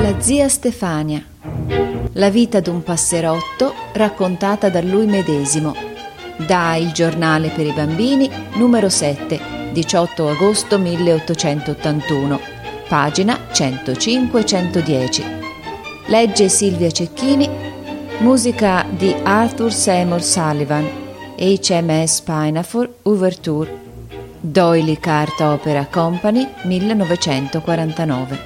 La 0.00 0.20
zia 0.20 0.48
Stefania. 0.48 1.22
La 2.12 2.30
vita 2.30 2.60
d'un 2.60 2.82
passerotto 2.82 3.74
raccontata 3.92 4.68
da 4.68 4.80
lui 4.80 5.06
medesimo. 5.06 5.74
Da 6.36 6.76
Il 6.76 6.92
giornale 6.92 7.48
per 7.50 7.66
i 7.66 7.72
bambini, 7.72 8.30
numero 8.54 8.88
7, 8.88 9.40
18 9.72 10.28
agosto 10.28 10.78
1881, 10.78 12.40
pagina 12.88 13.38
105-110. 13.52 15.22
Legge 16.06 16.48
Silvia 16.48 16.90
Cecchini, 16.90 17.48
musica 18.18 18.84
di 18.88 19.14
Arthur 19.22 19.72
Seymour 19.72 20.22
Sullivan, 20.22 20.88
HMS 21.36 22.20
Pinafore, 22.22 22.94
Overture, 23.02 23.87
Doily 24.40 24.98
Carta 24.98 25.50
Opera 25.50 25.86
Company, 25.86 26.46
1949. 26.62 28.38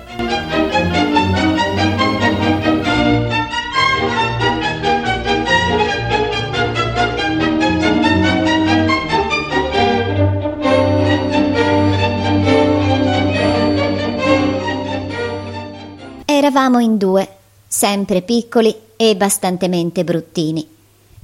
Eravamo 16.24 16.78
in 16.78 16.96
due, 16.96 17.28
sempre 17.68 18.22
piccoli 18.22 18.74
e 18.96 19.14
bastantemente 19.14 20.04
bruttini. 20.04 20.66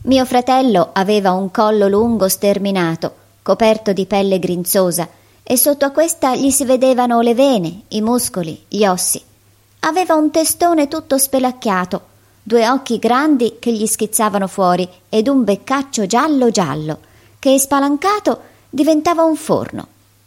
Mio 0.02 0.24
fratello 0.26 0.90
aveva 0.92 1.32
un 1.32 1.50
collo 1.50 1.88
lungo 1.88 2.28
sterminato, 2.28 3.26
coperto 3.48 3.94
di 3.94 4.04
pelle 4.04 4.38
grinzosa, 4.38 5.08
e 5.42 5.56
sotto 5.56 5.86
a 5.86 5.90
questa 5.90 6.36
gli 6.36 6.50
si 6.50 6.66
vedevano 6.66 7.22
le 7.22 7.32
vene, 7.32 7.84
i 7.88 8.02
muscoli, 8.02 8.64
gli 8.68 8.84
ossi. 8.84 9.22
Aveva 9.80 10.16
un 10.16 10.30
testone 10.30 10.86
tutto 10.86 11.16
spelacchiato, 11.16 12.02
due 12.42 12.68
occhi 12.68 12.98
grandi 12.98 13.56
che 13.58 13.72
gli 13.72 13.86
schizzavano 13.86 14.48
fuori 14.48 14.86
ed 15.08 15.28
un 15.28 15.44
beccaccio 15.44 16.04
giallo 16.04 16.50
giallo, 16.50 16.98
che 17.38 17.58
spalancato 17.58 18.40
diventava 18.68 19.22
un 19.22 19.36
forno. 19.36 19.86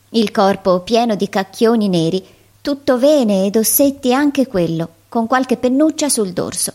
Il 0.09 0.31
corpo 0.31 0.79
pieno 0.79 1.13
di 1.13 1.29
cacchioni 1.29 1.89
neri 1.89 2.25
tutto 2.59 2.97
vene 2.97 3.45
ed 3.45 3.55
ossetti 3.55 4.11
anche 4.15 4.47
quello, 4.47 4.89
con 5.09 5.27
qualche 5.27 5.57
pennuccia 5.57 6.09
sul 6.09 6.31
dorso. 6.31 6.73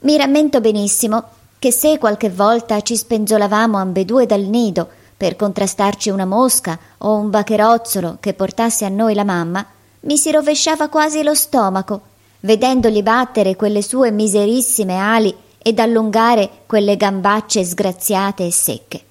Mi 0.00 0.16
rammento 0.16 0.60
benissimo 0.60 1.22
che 1.60 1.70
se 1.70 1.96
qualche 1.98 2.28
volta 2.28 2.80
ci 2.80 2.96
spenzolavamo 2.96 3.78
ambedue 3.78 4.26
dal 4.26 4.42
nido 4.42 4.96
per 5.18 5.36
contrastarci 5.36 6.08
una 6.08 6.24
mosca 6.24 6.78
o 6.98 7.16
un 7.16 7.28
bacherozzolo 7.28 8.16
che 8.20 8.32
portasse 8.32 8.86
a 8.86 8.88
noi 8.88 9.12
la 9.12 9.24
mamma, 9.24 9.66
mi 10.00 10.16
si 10.16 10.30
rovesciava 10.30 10.88
quasi 10.88 11.22
lo 11.22 11.34
stomaco, 11.34 12.00
vedendogli 12.40 13.02
battere 13.02 13.56
quelle 13.56 13.82
sue 13.82 14.10
miserissime 14.10 14.96
ali 14.96 15.36
ed 15.58 15.78
allungare 15.78 16.62
quelle 16.66 16.96
gambacce 16.96 17.62
sgraziate 17.64 18.46
e 18.46 18.52
secche. 18.52 19.04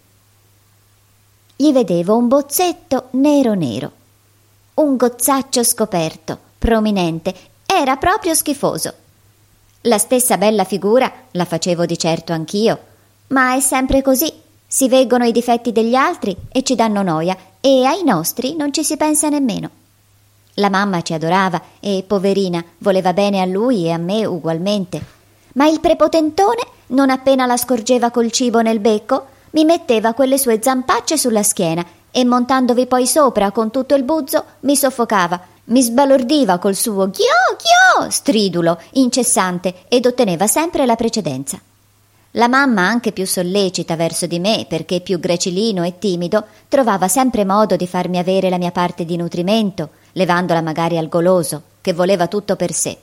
Gli 1.56 1.72
vedevo 1.72 2.18
un 2.18 2.28
bozzetto 2.28 3.10
nero 3.12 3.54
nero 3.54 3.92
un 4.78 4.96
gozzaccio 4.96 5.64
scoperto, 5.64 6.38
prominente, 6.60 7.34
era 7.66 7.98
proprio 7.98 8.36
schifoso. 8.36 8.94
La 9.82 9.98
stessa 9.98 10.38
bella 10.38 10.66
figura 10.66 11.12
la 11.32 11.46
facevo 11.46 11.88
di 11.88 11.98
certo 11.98 12.32
anch'io, 12.32 12.80
ma 13.28 13.56
è 13.56 13.60
sempre 13.60 14.04
così. 14.04 14.32
Si 14.70 14.90
veggono 14.90 15.24
i 15.24 15.32
difetti 15.32 15.72
degli 15.72 15.96
altri 15.96 16.36
e 16.52 16.62
ci 16.62 16.76
danno 16.76 17.02
noia, 17.02 17.38
e 17.62 17.86
ai 17.86 18.04
nostri 18.04 18.56
non 18.56 18.74
ci 18.74 18.84
si 18.84 18.98
pensa 18.98 19.30
nemmeno. 19.30 19.70
La 20.56 20.70
mamma 20.70 21.02
ci 21.02 21.14
adorava 21.14 21.62
e, 21.80 22.04
poverina, 22.06 22.64
voleva 22.80 23.14
bene 23.14 23.40
a 23.40 23.46
lui 23.46 23.86
e 23.86 23.92
a 23.92 23.98
me 23.98 24.26
ugualmente. 24.26 25.02
Ma 25.54 25.68
il 25.68 25.80
prepotentone, 25.80 26.62
non 26.88 27.10
appena 27.10 27.46
la 27.46 27.56
scorgeva 27.56 28.12
col 28.12 28.32
cibo 28.32 28.62
nel 28.62 28.80
becco, 28.80 29.28
mi 29.52 29.64
metteva 29.64 30.14
quelle 30.14 30.38
sue 30.38 30.60
zampacce 30.62 31.18
sulla 31.18 31.44
schiena 31.44 31.86
e 32.12 32.26
montandovi 32.26 32.88
poi 32.88 33.08
sopra 33.08 33.52
con 33.52 33.72
tutto 33.72 33.96
il 33.96 34.04
buzzo 34.04 34.44
mi 34.62 34.76
soffocava, 34.76 35.40
mi 35.66 35.82
sbalordiva 35.82 36.58
col 36.58 36.76
suo 36.76 37.10
ghio 37.10 37.56
ghio 37.58 38.10
stridulo 38.10 38.80
incessante 38.94 39.86
ed 39.88 40.06
otteneva 40.06 40.48
sempre 40.48 40.86
la 40.86 40.96
precedenza. 40.96 41.60
La 42.38 42.48
mamma, 42.48 42.88
anche 42.88 43.12
più 43.12 43.26
sollecita 43.26 43.96
verso 43.96 44.28
di 44.28 44.40
me 44.40 44.66
perché 44.68 45.02
più 45.02 45.20
gracilino 45.20 45.84
e 45.84 45.98
timido, 46.00 46.46
trovava 46.68 47.08
sempre 47.08 47.46
modo 47.46 47.76
di 47.76 47.88
farmi 47.88 48.18
avere 48.18 48.50
la 48.50 48.58
mia 48.58 48.72
parte 48.72 49.06
di 49.06 49.18
nutrimento, 49.18 49.90
levandola 50.14 50.62
magari 50.62 50.98
al 50.98 51.10
goloso, 51.10 51.62
che 51.82 51.94
voleva 51.94 52.28
tutto 52.28 52.56
per 52.56 52.74
sé. 52.74 52.98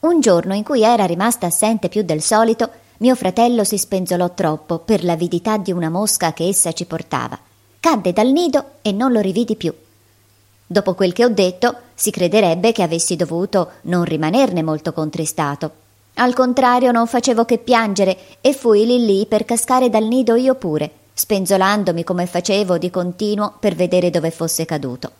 Un 0.00 0.20
giorno 0.20 0.54
in 0.54 0.64
cui 0.64 0.82
era 0.82 1.04
rimasta 1.04 1.46
assente 1.46 1.88
più 1.88 2.02
del 2.02 2.22
solito, 2.22 2.70
mio 2.98 3.14
fratello 3.14 3.64
si 3.64 3.78
spenzolò 3.78 4.30
troppo 4.30 4.78
per 4.78 5.04
l'avidità 5.04 5.58
di 5.58 5.72
una 5.72 5.90
mosca 5.90 6.32
che 6.32 6.48
essa 6.48 6.72
ci 6.72 6.86
portava 6.86 7.38
cadde 7.82 8.12
dal 8.12 8.28
nido 8.28 8.74
e 8.80 8.92
non 8.92 9.10
lo 9.10 9.18
rividi 9.18 9.56
più. 9.56 9.74
Dopo 10.64 10.94
quel 10.94 11.12
che 11.12 11.24
ho 11.24 11.28
detto, 11.28 11.74
si 11.94 12.12
crederebbe 12.12 12.70
che 12.70 12.84
avessi 12.84 13.16
dovuto 13.16 13.72
non 13.82 14.04
rimanerne 14.04 14.62
molto 14.62 14.92
contristato. 14.92 15.81
Al 16.14 16.34
contrario, 16.34 16.92
non 16.92 17.06
facevo 17.06 17.44
che 17.44 17.58
piangere 17.58 18.16
e 18.40 18.52
fui 18.52 18.84
lì 18.84 19.04
lì 19.04 19.26
per 19.26 19.44
cascare 19.44 19.88
dal 19.88 20.04
nido 20.04 20.34
io 20.34 20.54
pure, 20.54 20.90
spenzolandomi 21.14 22.04
come 22.04 22.26
facevo 22.26 22.78
di 22.78 22.90
continuo 22.90 23.54
per 23.58 23.74
vedere 23.74 24.10
dove 24.10 24.30
fosse 24.30 24.64
caduto. 24.64 25.10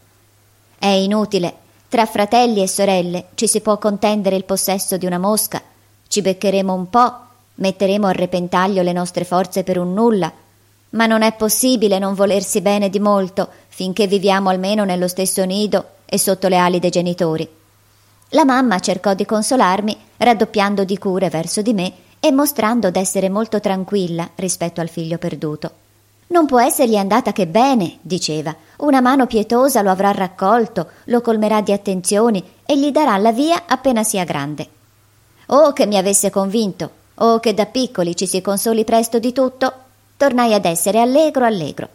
È 0.79 0.87
inutile. 0.87 1.55
Tra 1.89 2.07
fratelli 2.07 2.63
e 2.63 2.69
sorelle 2.69 3.27
ci 3.35 3.47
si 3.47 3.61
può 3.61 3.79
contendere 3.79 4.37
il 4.37 4.45
possesso 4.45 4.97
di 4.97 5.07
una 5.07 5.19
mosca. 5.19 5.61
Ci 6.09 6.23
beccheremo 6.23 6.73
un 6.73 6.89
po', 6.89 7.15
metteremo 7.57 8.07
a 8.07 8.13
repentaglio 8.13 8.83
le 8.83 8.93
nostre 8.93 9.25
forze 9.25 9.63
per 9.63 9.79
un 9.79 9.93
nulla, 9.93 10.33
ma 10.91 11.07
non 11.07 11.23
è 11.23 11.33
possibile 11.33 11.99
non 11.99 12.15
volersi 12.15 12.61
bene 12.61 12.91
di 12.91 12.99
molto 12.99 13.49
finché 13.69 14.07
viviamo 14.07 14.51
almeno 14.51 14.85
nello 14.85 15.09
stesso 15.09 15.45
nido 15.45 15.85
e 16.05 16.19
sotto 16.19 16.49
le 16.49 16.57
ali 16.57 16.79
dei 16.79 16.91
genitori. 16.91 17.49
La 18.35 18.45
mamma 18.45 18.79
cercò 18.81 19.13
di 19.15 19.27
consolarmi, 19.27 19.97
raddoppiando 20.17 20.85
di 20.85 20.97
cure 20.97 21.29
verso 21.29 21.61
di 21.61 21.75
me 21.75 21.93
e 22.19 22.33
mostrando 22.33 22.91
d'essere 22.91 23.29
molto 23.29 23.61
tranquilla 23.61 24.31
rispetto 24.37 24.81
al 24.81 24.89
figlio 24.89 25.19
perduto. 25.19 25.71
Non 26.29 26.47
può 26.47 26.59
essergli 26.59 26.97
andata 26.97 27.33
che 27.33 27.47
bene, 27.47 27.99
diceva. 28.01 28.55
Una 28.79 29.03
mano 29.03 29.27
pietosa 29.27 29.83
lo 29.83 29.91
avrà 29.91 30.13
raccolto, 30.13 30.89
lo 31.05 31.21
colmerà 31.21 31.61
di 31.61 31.73
attenzioni 31.73 32.43
e 32.65 32.79
gli 32.79 32.91
darà 32.91 33.19
la 33.19 33.33
via 33.33 33.65
appena 33.67 34.03
sia 34.03 34.25
grande. 34.25 34.67
Oh, 35.49 35.75
che 35.75 35.85
mi 35.85 35.99
avesse 35.99 36.31
convinto! 36.31 37.01
Oh, 37.17 37.39
che 37.39 37.53
da 37.53 37.67
piccoli 37.67 38.17
ci 38.17 38.27
si 38.27 38.41
consoli 38.41 38.85
presto 38.85 39.19
di 39.19 39.33
tutto! 39.33 39.75
tornai 40.17 40.55
ad 40.55 40.65
essere 40.65 41.01
allegro 41.01 41.45
allegro. 41.45 41.89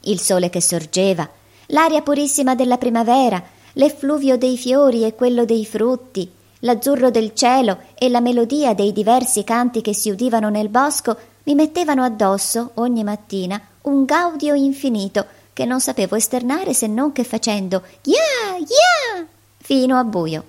Il 0.00 0.20
sole 0.20 0.50
che 0.50 0.60
sorgeva, 0.60 1.26
l'aria 1.68 2.02
purissima 2.02 2.54
della 2.54 2.76
primavera, 2.76 3.42
l'effluvio 3.74 4.36
dei 4.36 4.56
fiori 4.58 5.04
e 5.04 5.14
quello 5.14 5.44
dei 5.44 5.64
frutti, 5.64 6.30
l'azzurro 6.60 7.10
del 7.10 7.34
cielo 7.34 7.78
e 7.94 8.08
la 8.08 8.20
melodia 8.20 8.74
dei 8.74 8.92
diversi 8.92 9.44
canti 9.44 9.80
che 9.80 9.94
si 9.94 10.10
udivano 10.10 10.48
nel 10.48 10.68
bosco 10.68 11.16
mi 11.44 11.54
mettevano 11.54 12.02
addosso 12.02 12.70
ogni 12.74 13.04
mattina 13.04 13.60
un 13.82 14.04
gaudio 14.04 14.54
infinito 14.54 15.26
che 15.52 15.64
non 15.64 15.80
sapevo 15.80 16.16
esternare 16.16 16.74
se 16.74 16.86
non 16.86 17.12
che 17.12 17.22
facendo 17.22 17.82
ya 18.02 18.56
ya 18.58 19.24
fino 19.58 19.96
a 19.96 20.04
buio. 20.04 20.44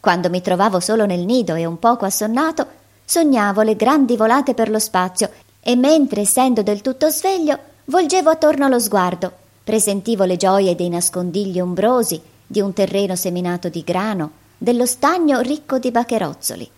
Quando 0.00 0.28
mi 0.28 0.40
trovavo 0.40 0.80
solo 0.80 1.06
nel 1.06 1.20
nido 1.20 1.54
e 1.54 1.64
un 1.64 1.78
poco 1.78 2.04
assonnato, 2.04 2.66
sognavo 3.04 3.62
le 3.62 3.76
grandi 3.76 4.16
volate 4.16 4.54
per 4.54 4.68
lo 4.68 4.80
spazio 4.80 5.30
e 5.60 5.76
mentre, 5.76 6.22
essendo 6.22 6.62
del 6.62 6.80
tutto 6.80 7.08
sveglio, 7.08 7.56
volgevo 7.84 8.30
attorno 8.30 8.68
lo 8.68 8.80
sguardo, 8.80 9.30
presentivo 9.62 10.24
le 10.24 10.36
gioie 10.36 10.74
dei 10.74 10.88
nascondigli 10.88 11.60
ombrosi, 11.60 12.20
di 12.52 12.60
un 12.60 12.74
terreno 12.74 13.16
seminato 13.16 13.70
di 13.70 13.82
grano, 13.82 14.32
dello 14.58 14.84
stagno 14.84 15.40
ricco 15.40 15.78
di 15.78 15.90
bacherozzoli, 15.90 16.70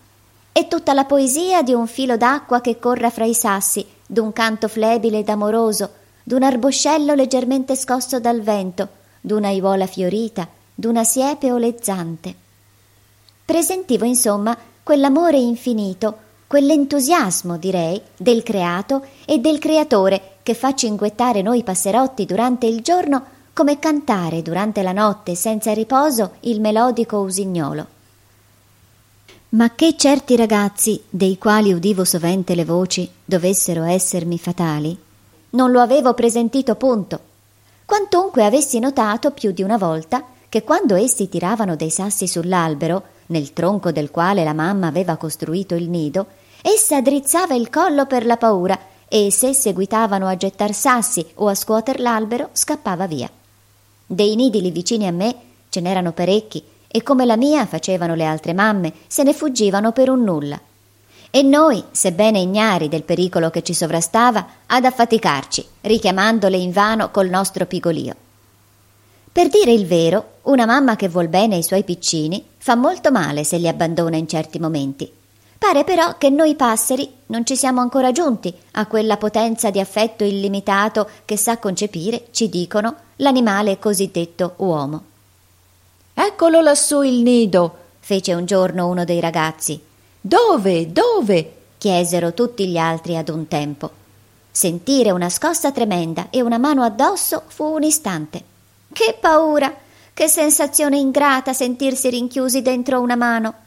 e 0.53 0.67
tutta 0.69 0.93
la 0.93 1.03
poesia 1.03 1.63
di 1.63 1.73
un 1.73 1.85
filo 1.85 2.15
d'acqua 2.15 2.61
che 2.61 2.79
corra 2.79 3.09
fra 3.09 3.25
i 3.25 3.33
sassi, 3.33 3.85
d'un 4.07 4.31
canto 4.31 4.69
flebile 4.69 5.19
ed 5.19 5.27
amoroso, 5.27 5.89
d'un 6.23 6.43
arboscello 6.43 7.13
leggermente 7.13 7.75
scosso 7.75 8.21
dal 8.21 8.39
vento, 8.39 8.87
d'una 9.19 9.49
aiuola 9.49 9.85
fiorita, 9.85 10.47
d'una 10.73 11.03
siepe 11.03 11.51
olezzante. 11.51 12.33
Presentivo 13.43 14.05
insomma 14.05 14.57
quell'amore 14.81 15.37
infinito 15.37 16.19
quell'entusiasmo, 16.47 17.57
direi, 17.57 18.01
del 18.15 18.43
creato 18.43 19.05
e 19.25 19.39
del 19.39 19.59
creatore 19.59 20.37
che 20.41 20.53
fa 20.53 20.73
cinguettare 20.73 21.41
noi 21.41 21.63
passerotti 21.63 22.25
durante 22.25 22.65
il 22.65 22.81
giorno 22.81 23.33
come 23.55 23.79
cantare 23.79 24.41
durante 24.41 24.81
la 24.83 24.91
notte 24.91 25.33
senza 25.33 25.71
riposo 25.71 26.33
il 26.41 26.59
melodico 26.59 27.19
usignolo. 27.19 27.87
Ma 29.51 29.73
che 29.73 29.95
certi 29.95 30.35
ragazzi, 30.35 31.01
dei 31.09 31.37
quali 31.37 31.71
udivo 31.71 32.03
sovente 32.03 32.53
le 32.53 32.65
voci, 32.65 33.09
dovessero 33.23 33.83
essermi 33.83 34.37
fatali, 34.37 34.99
non 35.51 35.71
lo 35.71 35.79
avevo 35.79 36.13
presentito 36.13 36.75
punto. 36.75 37.17
Quantunque 37.85 38.43
avessi 38.43 38.77
notato 38.79 39.31
più 39.31 39.53
di 39.53 39.63
una 39.63 39.77
volta 39.77 40.25
che 40.49 40.63
quando 40.63 40.95
essi 40.95 41.29
tiravano 41.29 41.77
dei 41.77 41.91
sassi 41.91 42.27
sull'albero, 42.27 43.03
nel 43.27 43.53
tronco 43.53 43.93
del 43.93 44.11
quale 44.11 44.43
la 44.43 44.53
mamma 44.53 44.87
aveva 44.87 45.15
costruito 45.15 45.75
il 45.75 45.89
nido, 45.89 46.25
essa 46.61 46.99
drizzava 46.99 47.55
il 47.55 47.69
collo 47.69 48.05
per 48.05 48.25
la 48.25 48.35
paura 48.35 48.77
e 49.07 49.31
se 49.31 49.53
seguitavano 49.53 50.27
a 50.27 50.35
gettar 50.35 50.73
sassi 50.73 51.25
o 51.35 51.47
a 51.47 51.55
scuoter 51.55 52.01
l'albero 52.01 52.49
scappava 52.51 53.07
via. 53.07 53.31
Dei 54.05 54.35
nidi 54.35 54.61
lì 54.61 54.71
vicini 54.71 55.07
a 55.07 55.11
me 55.11 55.35
ce 55.69 55.81
n'erano 55.81 56.11
parecchi 56.11 56.63
e 56.87 57.03
come 57.03 57.25
la 57.25 57.35
mia 57.35 57.65
facevano 57.65 58.15
le 58.15 58.23
altre 58.23 58.53
mamme, 58.53 58.93
se 59.07 59.23
ne 59.23 59.33
fuggivano 59.33 59.91
per 59.91 60.09
un 60.09 60.23
nulla. 60.23 60.59
E 61.29 61.41
noi, 61.41 61.83
sebbene 61.91 62.39
ignari 62.39 62.87
del 62.87 63.03
pericolo 63.03 63.49
che 63.49 63.61
ci 63.63 63.73
sovrastava, 63.73 64.47
ad 64.67 64.85
affaticarci, 64.85 65.65
richiamandole 65.81 66.55
invano 66.55 67.11
col 67.11 67.27
nostro 67.27 67.65
pigolio. 67.65 68.15
Per 69.29 69.49
dire 69.49 69.73
il 69.73 69.85
vero, 69.85 70.35
una 70.43 70.65
mamma 70.65 70.95
che 70.95 71.09
vuol 71.09 71.27
bene 71.27 71.55
ai 71.55 71.63
suoi 71.63 71.83
piccini 71.83 72.41
fa 72.57 72.75
molto 72.75 73.11
male 73.11 73.43
se 73.43 73.57
li 73.57 73.67
abbandona 73.67 74.15
in 74.15 74.29
certi 74.29 74.59
momenti. 74.59 75.11
Pare 75.65 75.83
però 75.83 76.15
che 76.19 76.29
noi 76.29 76.53
passeri 76.53 77.11
non 77.27 77.43
ci 77.43 77.55
siamo 77.55 77.81
ancora 77.81 78.11
giunti 78.11 78.53
a 78.73 78.85
quella 78.85 79.17
potenza 79.17 79.71
di 79.71 79.79
affetto 79.79 80.23
illimitato 80.23 81.09
che 81.25 81.37
sa 81.37 81.57
concepire, 81.57 82.27
ci 82.29 82.49
dicono, 82.49 82.95
l'animale 83.15 83.79
cosiddetto 83.79 84.53
uomo. 84.57 85.03
Eccolo 86.13 86.61
lassù 86.61 87.01
il 87.01 87.23
nido, 87.23 87.77
fece 87.99 88.35
un 88.35 88.45
giorno 88.45 88.87
uno 88.87 89.05
dei 89.05 89.19
ragazzi. 89.19 89.81
Dove? 90.21 90.91
Dove? 90.91 91.53
chiesero 91.79 92.35
tutti 92.35 92.67
gli 92.67 92.77
altri 92.77 93.17
ad 93.17 93.29
un 93.29 93.47
tempo. 93.47 93.89
Sentire 94.51 95.09
una 95.09 95.31
scossa 95.31 95.71
tremenda 95.71 96.27
e 96.29 96.43
una 96.43 96.59
mano 96.59 96.83
addosso 96.83 97.41
fu 97.47 97.63
un 97.73 97.81
istante. 97.81 98.43
Che 98.93 99.17
paura! 99.19 99.75
Che 100.13 100.27
sensazione 100.27 100.99
ingrata 100.99 101.53
sentirsi 101.53 102.11
rinchiusi 102.11 102.61
dentro 102.61 103.01
una 103.01 103.15
mano! 103.15 103.63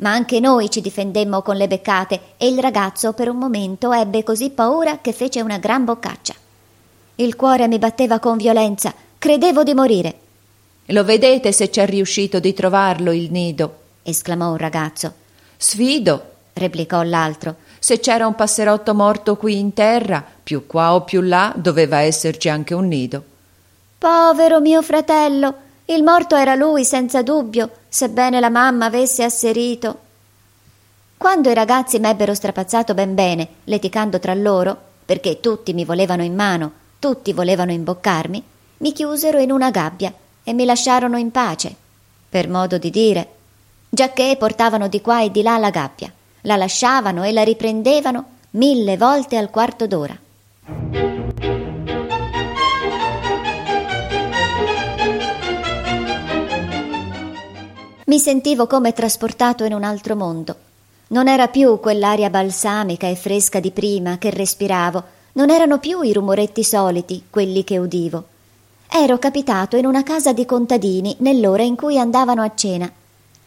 Ma 0.00 0.12
anche 0.12 0.40
noi 0.40 0.70
ci 0.70 0.80
difendemmo 0.80 1.42
con 1.42 1.56
le 1.56 1.68
beccate 1.68 2.20
e 2.36 2.48
il 2.48 2.58
ragazzo 2.58 3.12
per 3.12 3.28
un 3.28 3.36
momento 3.36 3.92
ebbe 3.92 4.22
così 4.22 4.50
paura 4.50 4.98
che 5.00 5.12
fece 5.12 5.40
una 5.42 5.58
gran 5.58 5.84
boccaccia. 5.84 6.34
Il 7.16 7.36
cuore 7.36 7.68
mi 7.68 7.78
batteva 7.78 8.18
con 8.18 8.38
violenza, 8.38 8.94
credevo 9.18 9.62
di 9.62 9.74
morire. 9.74 10.18
Lo 10.86 11.04
vedete 11.04 11.52
se 11.52 11.68
c'è 11.68 11.86
riuscito 11.86 12.40
di 12.40 12.54
trovarlo 12.54 13.12
il 13.12 13.30
nido? 13.30 13.78
esclamò 14.02 14.50
un 14.50 14.56
ragazzo. 14.56 15.12
Sfido, 15.56 16.30
replicò 16.54 17.02
l'altro. 17.02 17.56
Se 17.78 18.00
c'era 18.00 18.26
un 18.26 18.34
passerotto 18.34 18.94
morto 18.94 19.36
qui 19.36 19.58
in 19.58 19.74
terra, 19.74 20.24
più 20.42 20.66
qua 20.66 20.94
o 20.94 21.02
più 21.02 21.20
là, 21.20 21.52
doveva 21.56 22.00
esserci 22.00 22.48
anche 22.48 22.74
un 22.74 22.88
nido. 22.88 23.22
Povero 23.98 24.60
mio 24.60 24.80
fratello, 24.82 25.54
il 25.94 26.04
morto 26.04 26.36
era 26.36 26.54
lui, 26.54 26.84
senza 26.84 27.22
dubbio, 27.22 27.68
sebbene 27.88 28.38
la 28.38 28.48
mamma 28.48 28.86
avesse 28.86 29.24
asserito. 29.24 29.98
Quando 31.16 31.50
i 31.50 31.54
ragazzi 31.54 31.98
m'ebbero 31.98 32.32
strapazzato 32.32 32.94
ben 32.94 33.14
bene, 33.14 33.48
leticando 33.64 34.20
tra 34.20 34.32
loro, 34.34 34.76
perché 35.04 35.40
tutti 35.40 35.72
mi 35.72 35.84
volevano 35.84 36.22
in 36.22 36.34
mano, 36.34 36.72
tutti 37.00 37.32
volevano 37.32 37.72
imboccarmi, 37.72 38.42
mi 38.78 38.92
chiusero 38.92 39.38
in 39.38 39.50
una 39.50 39.70
gabbia 39.70 40.12
e 40.44 40.52
mi 40.52 40.64
lasciarono 40.64 41.18
in 41.18 41.32
pace, 41.32 41.74
per 42.28 42.48
modo 42.48 42.78
di 42.78 42.90
dire, 42.90 43.28
giacché 43.88 44.36
portavano 44.38 44.86
di 44.86 45.00
qua 45.00 45.22
e 45.22 45.32
di 45.32 45.42
là 45.42 45.58
la 45.58 45.70
gabbia, 45.70 46.12
la 46.42 46.56
lasciavano 46.56 47.24
e 47.24 47.32
la 47.32 47.42
riprendevano 47.42 48.24
mille 48.50 48.96
volte 48.96 49.36
al 49.36 49.50
quarto 49.50 49.88
d'ora. 49.88 51.09
Mi 58.10 58.18
sentivo 58.18 58.66
come 58.66 58.92
trasportato 58.92 59.62
in 59.62 59.72
un 59.72 59.84
altro 59.84 60.16
mondo. 60.16 60.56
Non 61.10 61.28
era 61.28 61.46
più 61.46 61.78
quell'aria 61.78 62.28
balsamica 62.28 63.06
e 63.06 63.14
fresca 63.14 63.60
di 63.60 63.70
prima 63.70 64.18
che 64.18 64.30
respiravo, 64.30 65.04
non 65.34 65.48
erano 65.48 65.78
più 65.78 66.02
i 66.02 66.12
rumoretti 66.12 66.64
soliti, 66.64 67.26
quelli 67.30 67.62
che 67.62 67.78
udivo 67.78 68.24
ero 68.88 69.16
capitato 69.20 69.76
in 69.76 69.86
una 69.86 70.02
casa 70.02 70.32
di 70.32 70.44
contadini 70.44 71.14
nell'ora 71.20 71.62
in 71.62 71.76
cui 71.76 72.00
andavano 72.00 72.42
a 72.42 72.50
cena. 72.52 72.90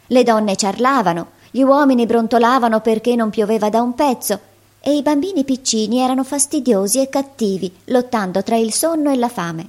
Le 0.06 0.22
donne 0.22 0.56
ciarlavano, 0.56 1.26
gli 1.50 1.60
uomini 1.60 2.06
brontolavano 2.06 2.80
perché 2.80 3.14
non 3.16 3.28
pioveva 3.28 3.68
da 3.68 3.82
un 3.82 3.94
pezzo 3.94 4.40
e 4.80 4.96
i 4.96 5.02
bambini 5.02 5.44
piccini 5.44 5.98
erano 5.98 6.24
fastidiosi 6.24 7.02
e 7.02 7.10
cattivi, 7.10 7.70
lottando 7.88 8.42
tra 8.42 8.56
il 8.56 8.72
sonno 8.72 9.10
e 9.10 9.16
la 9.16 9.28
fame. 9.28 9.68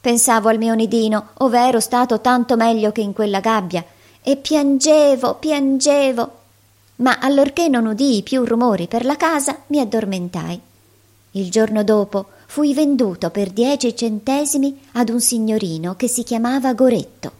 Pensavo 0.00 0.50
al 0.50 0.58
mio 0.58 0.74
nidino, 0.74 1.30
ove 1.38 1.58
ero 1.58 1.80
stato 1.80 2.20
tanto 2.20 2.54
meglio 2.54 2.92
che 2.92 3.00
in 3.00 3.12
quella 3.12 3.40
gabbia, 3.40 3.84
e 4.26 4.36
piangevo, 4.36 5.34
piangevo. 5.34 6.32
Ma 6.96 7.18
allorché 7.20 7.68
non 7.68 7.84
udii 7.84 8.22
più 8.22 8.42
rumori 8.44 8.86
per 8.86 9.04
la 9.04 9.16
casa, 9.16 9.58
mi 9.66 9.80
addormentai. 9.80 10.58
Il 11.32 11.50
giorno 11.50 11.84
dopo 11.84 12.28
fui 12.46 12.72
venduto 12.72 13.28
per 13.28 13.50
dieci 13.50 13.94
centesimi 13.94 14.80
ad 14.92 15.10
un 15.10 15.20
signorino 15.20 15.94
che 15.96 16.08
si 16.08 16.22
chiamava 16.22 16.72
Goretto. 16.72 17.32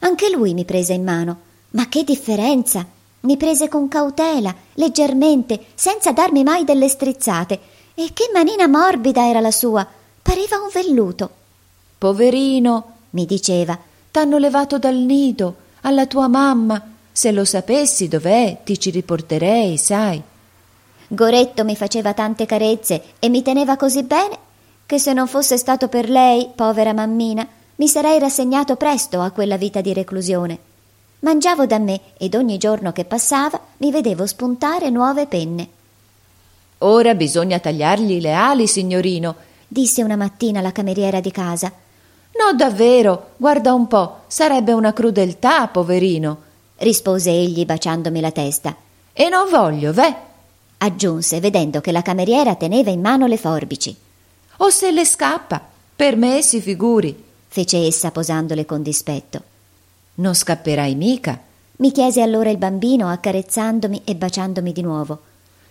Anche 0.00 0.30
lui 0.30 0.54
mi 0.54 0.64
prese 0.64 0.92
in 0.92 1.02
mano, 1.02 1.38
ma 1.70 1.88
che 1.88 2.04
differenza! 2.04 2.86
Mi 3.20 3.36
prese 3.36 3.68
con 3.68 3.88
cautela, 3.88 4.54
leggermente, 4.74 5.66
senza 5.74 6.12
darmi 6.12 6.44
mai 6.44 6.62
delle 6.62 6.86
strizzate, 6.86 7.58
e 7.94 8.12
che 8.12 8.30
manina 8.32 8.68
morbida 8.68 9.28
era 9.28 9.40
la 9.40 9.50
sua, 9.50 9.84
pareva 10.22 10.58
un 10.58 10.68
velluto. 10.72 11.28
Poverino, 11.98 12.92
mi 13.10 13.26
diceva, 13.26 13.76
t'hanno 14.12 14.38
levato 14.38 14.78
dal 14.78 14.94
nido, 14.94 15.66
alla 15.88 16.06
tua 16.06 16.28
mamma. 16.28 16.80
Se 17.10 17.32
lo 17.32 17.44
sapessi 17.44 18.08
dov'è, 18.08 18.60
ti 18.62 18.78
ci 18.78 18.90
riporterei, 18.90 19.76
sai. 19.76 20.22
Goretto 21.08 21.64
mi 21.64 21.74
faceva 21.74 22.12
tante 22.14 22.46
carezze 22.46 23.02
e 23.18 23.28
mi 23.28 23.42
teneva 23.42 23.76
così 23.76 24.02
bene 24.02 24.38
che 24.86 24.98
se 24.98 25.12
non 25.12 25.26
fosse 25.26 25.56
stato 25.56 25.88
per 25.88 26.08
lei, 26.08 26.50
povera 26.54 26.92
mammina, 26.92 27.46
mi 27.76 27.88
sarei 27.88 28.18
rassegnato 28.18 28.76
presto 28.76 29.20
a 29.20 29.30
quella 29.30 29.56
vita 29.56 29.80
di 29.80 29.92
reclusione. 29.92 30.58
Mangiavo 31.20 31.66
da 31.66 31.78
me 31.78 32.00
ed 32.16 32.34
ogni 32.34 32.58
giorno 32.58 32.92
che 32.92 33.04
passava 33.04 33.60
mi 33.78 33.90
vedevo 33.90 34.26
spuntare 34.26 34.90
nuove 34.90 35.26
penne. 35.26 35.68
Ora 36.78 37.14
bisogna 37.14 37.58
tagliargli 37.58 38.20
le 38.20 38.32
ali, 38.32 38.66
signorino, 38.66 39.34
disse 39.66 40.02
una 40.02 40.16
mattina 40.16 40.60
la 40.60 40.72
cameriera 40.72 41.20
di 41.20 41.30
casa. 41.30 41.72
No, 42.38 42.54
davvero, 42.56 43.30
guarda 43.36 43.74
un 43.74 43.86
po', 43.88 44.20
sarebbe 44.28 44.72
una 44.72 44.92
crudeltà, 44.92 45.66
poverino, 45.66 46.38
rispose 46.76 47.30
egli 47.30 47.64
baciandomi 47.64 48.20
la 48.20 48.30
testa. 48.30 48.76
E 49.12 49.28
non 49.28 49.50
voglio, 49.50 49.92
ve 49.92 50.14
aggiunse 50.78 51.40
vedendo 51.40 51.80
che 51.80 51.90
la 51.90 52.02
cameriera 52.02 52.54
teneva 52.54 52.90
in 52.90 53.00
mano 53.00 53.26
le 53.26 53.36
forbici. 53.36 53.94
O 54.58 54.70
se 54.70 54.92
le 54.92 55.04
scappa, 55.04 55.60
per 55.96 56.16
me 56.16 56.40
si 56.42 56.60
figuri, 56.60 57.24
fece 57.48 57.84
essa 57.84 58.12
posandole 58.12 58.64
con 58.64 58.82
dispetto. 58.82 59.42
Non 60.14 60.34
scapperai 60.34 60.94
mica? 60.94 61.40
mi 61.78 61.92
chiese 61.92 62.22
allora 62.22 62.50
il 62.50 62.58
bambino 62.58 63.08
accarezzandomi 63.08 64.02
e 64.04 64.16
baciandomi 64.16 64.72
di 64.72 64.82
nuovo. 64.82 65.20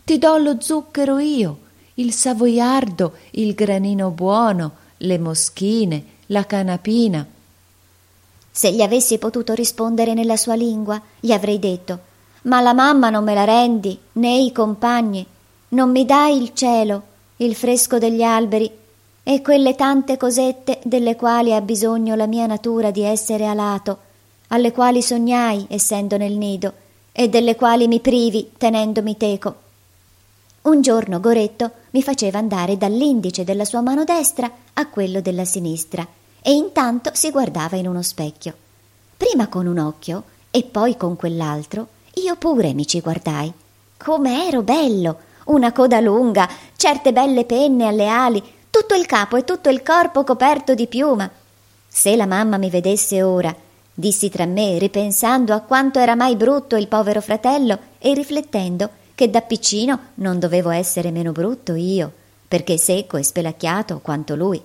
Ti 0.03 0.17
do 0.17 0.37
lo 0.37 0.57
zucchero 0.59 1.19
io, 1.19 1.59
il 1.95 2.13
savoiardo, 2.13 3.13
il 3.31 3.53
granino 3.53 4.09
buono, 4.11 4.71
le 4.97 5.17
moschine, 5.17 6.05
la 6.27 6.45
canapina. 6.45 7.25
Se 8.51 8.71
gli 8.71 8.81
avessi 8.81 9.17
potuto 9.17 9.53
rispondere 9.53 10.13
nella 10.13 10.37
sua 10.37 10.55
lingua, 10.55 11.01
gli 11.19 11.31
avrei 11.31 11.59
detto 11.59 12.15
ma 12.47 12.61
la 12.61 12.73
mamma 12.73 13.09
non 13.09 13.23
me 13.23 13.33
la 13.33 13.43
rendi, 13.43 13.97
né 14.13 14.37
i 14.37 14.51
compagni. 14.51 15.25
Non 15.69 15.91
mi 15.91 16.05
dai 16.05 16.41
il 16.41 16.51
cielo, 16.53 17.03
il 17.37 17.55
fresco 17.55 17.97
degli 17.97 18.23
alberi 18.23 18.71
e 19.21 19.41
quelle 19.41 19.75
tante 19.75 20.15
cosette 20.15 20.79
delle 20.83 21.15
quali 21.17 21.53
ha 21.53 21.61
bisogno 21.61 22.15
la 22.15 22.25
mia 22.25 22.45
natura 22.45 22.89
di 22.89 23.01
essere 23.01 23.45
alato, 23.45 23.97
alle 24.47 24.71
quali 24.71 25.01
sognai 25.01 25.65
essendo 25.67 26.15
nel 26.15 26.37
nido 26.37 26.73
e 27.11 27.27
delle 27.27 27.55
quali 27.55 27.87
mi 27.87 27.99
privi 27.99 28.51
tenendomi 28.57 29.17
teco. 29.17 29.55
Un 30.67 30.81
giorno 30.81 31.21
Goretto 31.21 31.71
mi 31.91 32.03
faceva 32.03 32.39
andare 32.39 32.75
dall'indice 32.75 33.45
della 33.45 33.63
sua 33.63 33.79
mano 33.79 34.03
destra 34.03 34.51
a 34.73 34.87
quello 34.87 35.21
della 35.21 35.45
sinistra 35.45 36.05
e 36.41 36.51
intanto 36.51 37.11
si 37.13 37.31
guardava 37.31 37.77
in 37.77 37.87
uno 37.87 38.01
specchio. 38.01 38.53
Prima 39.15 39.47
con 39.47 39.65
un 39.65 39.77
occhio 39.77 40.23
e 40.51 40.63
poi 40.63 40.97
con 40.97 41.15
quell'altro 41.15 41.87
io 42.15 42.35
pure 42.35 42.73
mi 42.73 42.85
ci 42.85 42.99
guardai. 42.99 43.49
Come 43.95 44.45
ero 44.45 44.61
bello! 44.61 45.19
Una 45.45 45.71
coda 45.71 46.01
lunga, 46.01 46.49
certe 46.75 47.13
belle 47.13 47.45
penne 47.45 47.87
alle 47.87 48.09
ali, 48.09 48.43
tutto 48.69 48.93
il 48.93 49.05
capo 49.05 49.37
e 49.37 49.45
tutto 49.45 49.69
il 49.69 49.81
corpo 49.81 50.25
coperto 50.25 50.75
di 50.75 50.87
piuma. 50.87 51.31
Se 51.87 52.13
la 52.17 52.25
mamma 52.25 52.57
mi 52.57 52.69
vedesse 52.69 53.23
ora, 53.23 53.55
dissi 53.93 54.27
tra 54.27 54.45
me, 54.45 54.77
ripensando 54.79 55.53
a 55.53 55.61
quanto 55.61 55.99
era 55.99 56.15
mai 56.15 56.35
brutto 56.35 56.75
il 56.75 56.89
povero 56.89 57.21
fratello 57.21 57.79
e 57.99 58.13
riflettendo 58.13 59.05
che 59.17 59.31
da 59.31 59.41
piccino 59.41 59.99
non 60.15 60.37
dovevo 60.37 60.69
essere 60.69 61.09
meno 61.09 61.31
brutto 61.31 61.73
io, 61.73 62.13
perché 62.47 62.77
secco 62.77 63.17
e 63.17 63.23
spelacchiato 63.23 63.97
quanto 63.97 64.35
lui. 64.35 64.61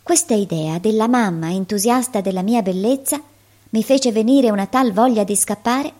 Questa 0.00 0.34
idea 0.34 0.78
della 0.78 1.08
mamma 1.08 1.50
entusiasta 1.50 2.20
della 2.20 2.42
mia 2.42 2.62
bellezza 2.62 3.20
mi 3.70 3.82
fece 3.82 4.12
venire 4.12 4.52
una 4.52 4.66
tal 4.66 4.92
voglia 4.92 5.24
di 5.24 5.34
scappare 5.34 5.92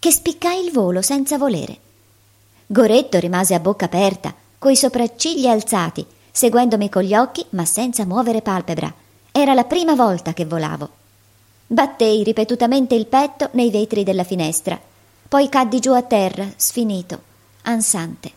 che 0.00 0.10
spiccai 0.10 0.64
il 0.64 0.72
volo 0.72 1.02
senza 1.02 1.38
volere. 1.38 1.76
Goretto 2.66 3.20
rimase 3.20 3.54
a 3.54 3.60
bocca 3.60 3.84
aperta, 3.84 4.34
coi 4.58 4.74
sopraccigli 4.74 5.46
alzati, 5.46 6.04
seguendomi 6.32 6.88
con 6.88 7.02
gli 7.02 7.14
occhi 7.14 7.46
ma 7.50 7.64
senza 7.64 8.04
muovere 8.04 8.42
palpebra. 8.42 8.92
Era 9.30 9.54
la 9.54 9.64
prima 9.64 9.94
volta 9.94 10.34
che 10.34 10.46
volavo. 10.46 10.88
Battei 11.64 12.24
ripetutamente 12.24 12.96
il 12.96 13.06
petto 13.06 13.50
nei 13.52 13.70
vetri 13.70 14.02
della 14.02 14.24
finestra, 14.24 14.76
poi 15.28 15.48
caddi 15.48 15.80
giù 15.80 15.92
a 15.92 16.02
terra, 16.02 16.46
sfinito, 16.56 17.22
ansante. 17.62 18.30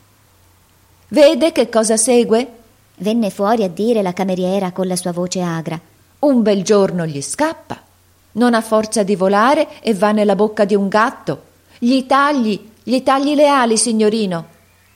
Vede 1.09 1.51
che 1.51 1.69
cosa 1.69 1.95
segue? 1.95 2.51
Venne 2.97 3.29
fuori 3.29 3.63
a 3.63 3.69
dire 3.69 4.01
la 4.01 4.13
cameriera 4.13 4.71
con 4.71 4.87
la 4.87 4.95
sua 4.95 5.11
voce 5.11 5.41
agra. 5.41 5.79
Un 6.19 6.41
bel 6.41 6.63
giorno 6.63 7.05
gli 7.05 7.21
scappa. 7.21 7.81
Non 8.33 8.53
ha 8.53 8.61
forza 8.61 9.03
di 9.03 9.15
volare 9.15 9.81
e 9.81 9.93
va 9.93 10.11
nella 10.11 10.35
bocca 10.35 10.65
di 10.65 10.75
un 10.75 10.87
gatto. 10.87 11.43
Gli 11.77 12.05
tagli, 12.05 12.71
gli 12.83 13.01
tagli 13.03 13.35
le 13.35 13.47
ali, 13.47 13.77
signorino, 13.77 14.45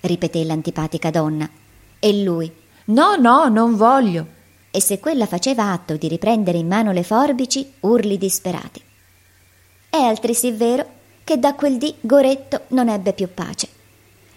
ripeté 0.01 0.43
l'antipatica 0.43 1.11
donna. 1.11 1.49
E 1.99 2.23
lui. 2.23 2.51
No, 2.85 3.15
no, 3.15 3.47
non 3.49 3.75
voglio. 3.75 4.39
E 4.71 4.81
se 4.81 4.99
quella 4.99 5.27
faceva 5.27 5.71
atto 5.71 5.95
di 5.95 6.07
riprendere 6.07 6.57
in 6.57 6.67
mano 6.67 6.91
le 6.91 7.03
forbici, 7.03 7.71
urli 7.81 8.17
disperati. 8.17 8.81
È 9.89 9.97
altresì 9.97 10.51
vero 10.51 10.99
che 11.23 11.39
da 11.39 11.53
quel 11.53 11.77
dì 11.77 11.93
Goretto 12.01 12.61
non 12.69 12.89
ebbe 12.89 13.13
più 13.13 13.27
pace. 13.33 13.67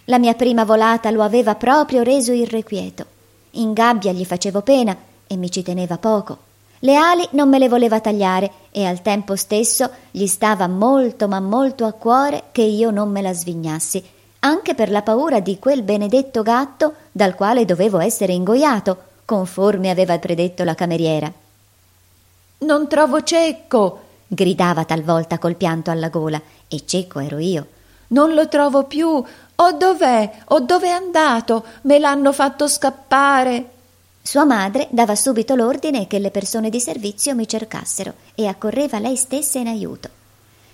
La 0.04 0.18
mia 0.18 0.34
prima 0.34 0.64
volata 0.64 1.10
lo 1.10 1.22
aveva 1.22 1.54
proprio 1.54 2.02
reso 2.02 2.32
irrequieto. 2.32 3.06
In 3.52 3.72
gabbia 3.72 4.12
gli 4.12 4.24
facevo 4.24 4.60
pena 4.60 4.96
e 5.26 5.36
mi 5.36 5.50
ci 5.50 5.62
teneva 5.62 5.96
poco. 5.96 6.38
Le 6.80 6.96
ali 6.96 7.26
non 7.30 7.48
me 7.48 7.58
le 7.58 7.68
voleva 7.68 8.00
tagliare 8.00 8.50
e 8.70 8.84
al 8.84 9.00
tempo 9.00 9.36
stesso 9.36 9.88
gli 10.10 10.26
stava 10.26 10.68
molto 10.68 11.28
ma 11.28 11.40
molto 11.40 11.86
a 11.86 11.92
cuore 11.92 12.44
che 12.52 12.62
io 12.62 12.90
non 12.90 13.10
me 13.10 13.22
la 13.22 13.32
svignassi, 13.32 14.04
anche 14.40 14.74
per 14.74 14.90
la 14.90 15.00
paura 15.00 15.40
di 15.40 15.58
quel 15.58 15.82
benedetto 15.82 16.42
gatto 16.42 16.94
dal 17.10 17.34
quale 17.34 17.64
dovevo 17.64 18.00
essere 18.00 18.34
ingoiato, 18.34 18.98
conforme 19.24 19.88
aveva 19.88 20.18
predetto 20.18 20.64
la 20.64 20.74
cameriera. 20.74 21.32
Non 22.58 22.86
trovo 22.86 23.22
cecco, 23.22 24.00
gridava 24.26 24.84
talvolta 24.84 25.38
col 25.38 25.56
pianto 25.56 25.90
alla 25.90 26.08
gola, 26.08 26.40
e 26.68 26.84
cecco 26.84 27.20
ero 27.20 27.38
io. 27.38 27.66
Non 28.08 28.34
lo 28.34 28.48
trovo 28.48 28.84
più, 28.84 29.08
o 29.08 29.72
dov'è? 29.72 30.30
O 30.46 30.60
dove 30.60 30.86
è 30.86 30.90
andato? 30.90 31.64
Me 31.82 31.98
l'hanno 31.98 32.32
fatto 32.32 32.68
scappare. 32.68 33.70
Sua 34.22 34.44
madre 34.44 34.88
dava 34.90 35.14
subito 35.14 35.54
l'ordine 35.54 36.06
che 36.06 36.18
le 36.18 36.30
persone 36.30 36.70
di 36.70 36.80
servizio 36.80 37.34
mi 37.34 37.46
cercassero 37.46 38.14
e 38.34 38.46
accorreva 38.46 38.98
lei 38.98 39.16
stessa 39.16 39.58
in 39.58 39.68
aiuto. 39.68 40.08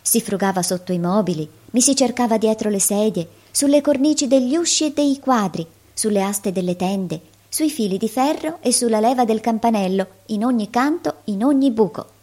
Si 0.02 0.20
frugava 0.20 0.62
sotto 0.62 0.92
i 0.92 0.98
mobili, 0.98 1.48
mi 1.70 1.80
si 1.80 1.94
cercava 1.94 2.38
dietro 2.38 2.70
le 2.70 2.80
sedie, 2.80 3.28
sulle 3.50 3.80
cornici 3.80 4.26
degli 4.26 4.56
usci 4.56 4.86
e 4.86 4.92
dei 4.92 5.18
quadri, 5.18 5.66
sulle 5.92 6.22
aste 6.22 6.52
delle 6.52 6.76
tende, 6.76 7.20
sui 7.48 7.70
fili 7.70 7.98
di 7.98 8.08
ferro 8.08 8.58
e 8.60 8.72
sulla 8.72 9.00
leva 9.00 9.24
del 9.24 9.40
campanello, 9.40 10.06
in 10.26 10.44
ogni 10.44 10.70
canto, 10.70 11.16
in 11.24 11.44
ogni 11.44 11.70
buco. 11.70 12.18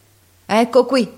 Ecco 0.49 0.85
qui, 0.85 1.11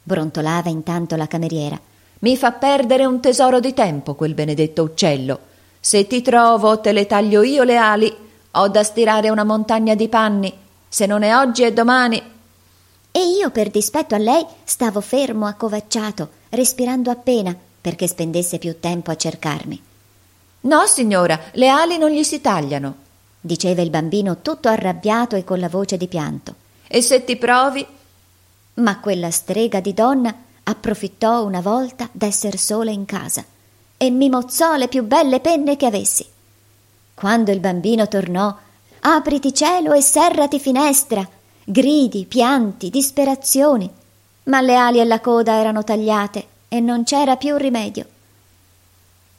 brontolava 0.00 0.70
intanto 0.70 1.16
la 1.16 1.26
cameriera. 1.26 1.78
Mi 2.20 2.36
fa 2.36 2.52
perdere 2.52 3.04
un 3.04 3.20
tesoro 3.20 3.58
di 3.58 3.74
tempo 3.74 4.14
quel 4.14 4.32
benedetto 4.32 4.84
uccello. 4.84 5.40
Se 5.80 6.06
ti 6.06 6.22
trovo, 6.22 6.78
te 6.78 6.92
le 6.92 7.06
taglio 7.06 7.42
io 7.42 7.64
le 7.64 7.76
ali. 7.76 8.16
Ho 8.52 8.68
da 8.68 8.84
stirare 8.84 9.28
una 9.28 9.42
montagna 9.42 9.96
di 9.96 10.08
panni. 10.08 10.52
Se 10.88 11.04
non 11.04 11.24
è 11.24 11.36
oggi 11.36 11.64
è 11.64 11.72
domani. 11.72 12.22
E 13.10 13.20
io, 13.26 13.50
per 13.50 13.70
dispetto 13.70 14.14
a 14.14 14.18
lei, 14.18 14.46
stavo 14.62 15.00
fermo, 15.00 15.46
accovacciato, 15.46 16.28
respirando 16.50 17.10
appena, 17.10 17.56
perché 17.80 18.06
spendesse 18.06 18.58
più 18.58 18.78
tempo 18.78 19.10
a 19.10 19.16
cercarmi. 19.16 19.82
No, 20.60 20.86
signora, 20.86 21.38
le 21.52 21.68
ali 21.68 21.98
non 21.98 22.10
gli 22.10 22.22
si 22.22 22.40
tagliano, 22.40 22.94
diceva 23.40 23.82
il 23.82 23.90
bambino 23.90 24.42
tutto 24.42 24.68
arrabbiato 24.68 25.34
e 25.34 25.42
con 25.42 25.58
la 25.58 25.68
voce 25.68 25.96
di 25.96 26.06
pianto. 26.06 26.54
E 26.86 27.02
se 27.02 27.24
ti 27.24 27.36
provi? 27.36 27.86
Ma 28.76 29.00
quella 29.00 29.30
strega 29.30 29.80
di 29.80 29.94
donna 29.94 30.34
approfittò 30.64 31.44
una 31.44 31.60
volta 31.60 32.08
d'esser 32.12 32.58
sola 32.58 32.90
in 32.90 33.04
casa 33.04 33.44
e 33.96 34.10
mi 34.10 34.28
mozzò 34.28 34.76
le 34.76 34.88
più 34.88 35.04
belle 35.04 35.40
penne 35.40 35.76
che 35.76 35.86
avessi. 35.86 36.26
Quando 37.14 37.50
il 37.50 37.60
bambino 37.60 38.06
tornò, 38.08 38.54
apriti 39.00 39.54
cielo 39.54 39.92
e 39.94 40.02
serrati 40.02 40.60
finestra, 40.60 41.26
gridi, 41.64 42.26
pianti, 42.26 42.90
disperazioni, 42.90 43.90
ma 44.44 44.60
le 44.60 44.76
ali 44.76 45.00
e 45.00 45.04
la 45.04 45.20
coda 45.20 45.58
erano 45.58 45.82
tagliate 45.82 46.46
e 46.68 46.80
non 46.80 47.04
c'era 47.04 47.36
più 47.36 47.56
rimedio. 47.56 48.04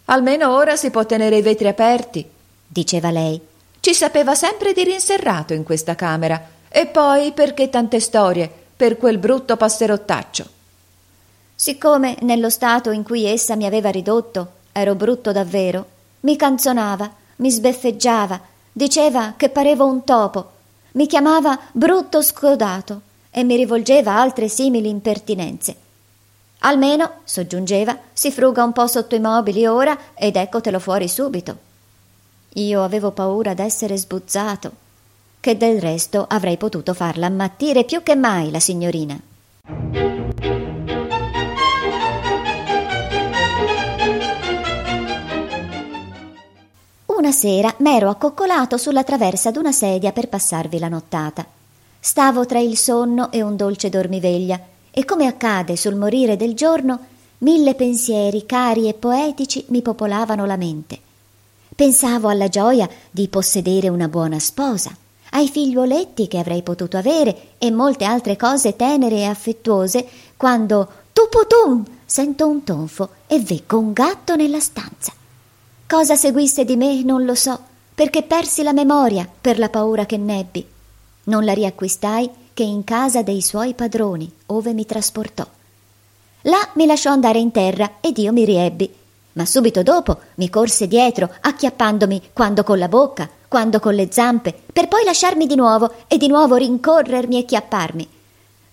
Almeno 0.06 0.56
ora 0.56 0.75
si 0.75 0.89
può 0.89 1.06
tenere 1.06 1.38
i 1.38 1.41
vetri 1.41 1.67
aperti, 1.67 2.27
diceva 2.65 3.12
lei. 3.12 3.39
Ci 3.79 3.94
sapeva 3.94 4.34
sempre 4.34 4.74
di 4.74 4.84
rinserrato 4.84 5.53
in 5.53 5.63
questa 5.63 5.96
camera. 5.96 6.56
E 6.70 6.88
poi 6.88 7.32
perché 7.32 7.70
tante 7.70 8.00
storie 8.00 8.65
per 8.77 8.98
quel 8.98 9.17
brutto 9.17 9.57
passerottaccio? 9.57 10.46
Siccome 11.55 12.17
nello 12.22 12.51
stato 12.51 12.91
in 12.91 13.01
cui 13.01 13.25
essa 13.25 13.55
mi 13.55 13.65
aveva 13.65 13.89
ridotto 13.89 14.51
ero 14.72 14.93
brutto 14.93 15.31
davvero, 15.31 15.86
mi 16.19 16.36
canzonava, 16.36 17.12
mi 17.38 17.50
sbeffeggiava, 17.50 18.39
diceva 18.72 19.34
che 19.36 19.50
parevo 19.50 19.88
un 19.88 20.03
topo, 20.03 20.51
mi 20.91 21.07
chiamava 21.07 21.60
brutto 21.72 22.22
scodato 22.22 23.01
e 23.31 23.43
mi 23.43 23.55
rivolgeva 23.55 24.15
altre 24.15 24.48
simili 24.48 24.89
impertinenze. 24.89 25.75
Almeno, 26.60 27.22
soggiungeva, 27.24 27.98
si 28.13 28.31
fruga 28.31 28.63
un 28.63 28.74
po' 28.74 28.86
sotto 28.86 29.15
i 29.15 29.19
mobili 29.19 29.65
ora 29.65 29.98
ed 30.13 30.36
eccotelo 30.36 30.79
fuori 30.79 31.07
subito. 31.07 31.57
Io 32.53 32.84
avevo 32.84 33.10
paura 33.10 33.55
d'essere 33.55 33.98
sbuzzato, 33.98 34.72
che 35.39 35.58
del 35.58 35.79
resto 35.79 36.25
avrei 36.27 36.58
potuto 36.58 36.94
farla 36.94 37.27
ammattire 37.27 37.84
più 37.84 38.03
che 38.03 38.15
mai 38.15 38.51
la 38.51 38.60
signorina. 38.60 39.20
Una 47.06 47.32
sera 47.32 47.74
m'ero 47.79 48.10
accoccolato 48.10 48.77
sulla 48.77 49.03
traversa 49.03 49.51
d'una 49.51 49.72
sedia 49.72 50.12
per 50.12 50.29
passarvi 50.29 50.79
la 50.79 50.88
nottata. 50.88 51.46
Stavo 52.00 52.46
tra 52.46 52.60
il 52.60 52.77
sonno 52.77 53.32
e 53.32 53.41
un 53.41 53.56
dolce 53.56 53.89
dormiveglia, 53.89 54.60
e 54.91 55.03
come 55.03 55.25
accade 55.25 55.75
sul 55.75 55.96
morire 55.96 56.38
del 56.38 56.53
giorno, 56.53 57.00
mille 57.39 57.75
pensieri 57.75 58.46
cari 58.46 58.88
e 58.88 58.94
poetici 58.94 59.65
mi 59.70 59.82
popolavano 59.82 60.46
la 60.46 60.58
mente. 60.58 61.00
Pensavo 61.75 62.29
alla 62.29 62.48
gioia 62.48 62.89
di 63.12 63.27
possedere 63.27 63.89
una 63.89 64.08
buona 64.08 64.39
sposa, 64.39 64.96
ai 65.31 65.50
figliuoletti 65.50 66.27
che 66.27 66.39
avrei 66.39 66.63
potuto 66.63 66.98
avere 66.98 67.50
e 67.57 67.72
molte 67.72 68.05
altre 68.05 68.36
cose 68.36 68.75
tenere 68.75 69.17
e 69.17 69.25
affettuose, 69.25 70.07
quando 70.36 70.88
tuputum 71.13 71.84
sento 72.05 72.48
un 72.48 72.63
tonfo 72.63 73.10
e 73.27 73.39
veggo 73.39 73.77
un 73.77 73.93
gatto 73.93 74.36
nella 74.36 74.60
stanza. 74.60 75.13
Cosa 75.88 76.15
seguisse 76.15 76.65
di 76.65 76.75
me 76.75 77.03
non 77.03 77.25
lo 77.25 77.36
so, 77.36 77.60
perché 77.93 78.24
persi 78.24 78.63
la 78.63 78.74
memoria 78.74 79.27
per 79.39 79.57
la 79.57 79.69
paura 79.69 80.05
che 80.05 80.17
nebbi. 80.17 80.65
Non 81.24 81.43
la 81.43 81.53
riacquistai 81.53 82.29
che 82.53 82.63
in 82.63 82.84
casa 82.84 83.22
dei 83.22 83.41
suoi 83.41 83.74
padroni, 83.74 84.31
ove 84.48 84.74
mi 84.74 84.86
trasportò. 84.86 85.46
Là 86.41 86.69
mi 86.75 86.86
lasciò 86.86 87.12
andare 87.12 87.39
in 87.39 87.51
terra 87.51 87.96
ed 88.01 88.17
io 88.17 88.31
mi 88.31 88.46
riebbi, 88.46 88.91
ma 89.38 89.46
subito 89.46 89.84
dopo 89.84 90.17
mi 90.36 90.50
corse 90.50 90.88
dietro, 90.88 91.32
acchiappandomi 91.41 92.29
quando 92.34 92.63
con 92.63 92.79
la 92.79 92.88
bocca, 92.88 93.29
quando 93.48 93.79
con 93.79 93.94
le 93.94 94.08
zampe, 94.12 94.53
per 94.74 94.88
poi 94.88 95.03
lasciarmi 95.06 95.46
di 95.46 95.56
nuovo 95.56 95.94
e 96.08 96.17
di 96.17 96.27
nuovo 96.27 96.56
rincorrermi 96.56 97.38
e 97.38 97.46
chiapparmi. 97.46 98.10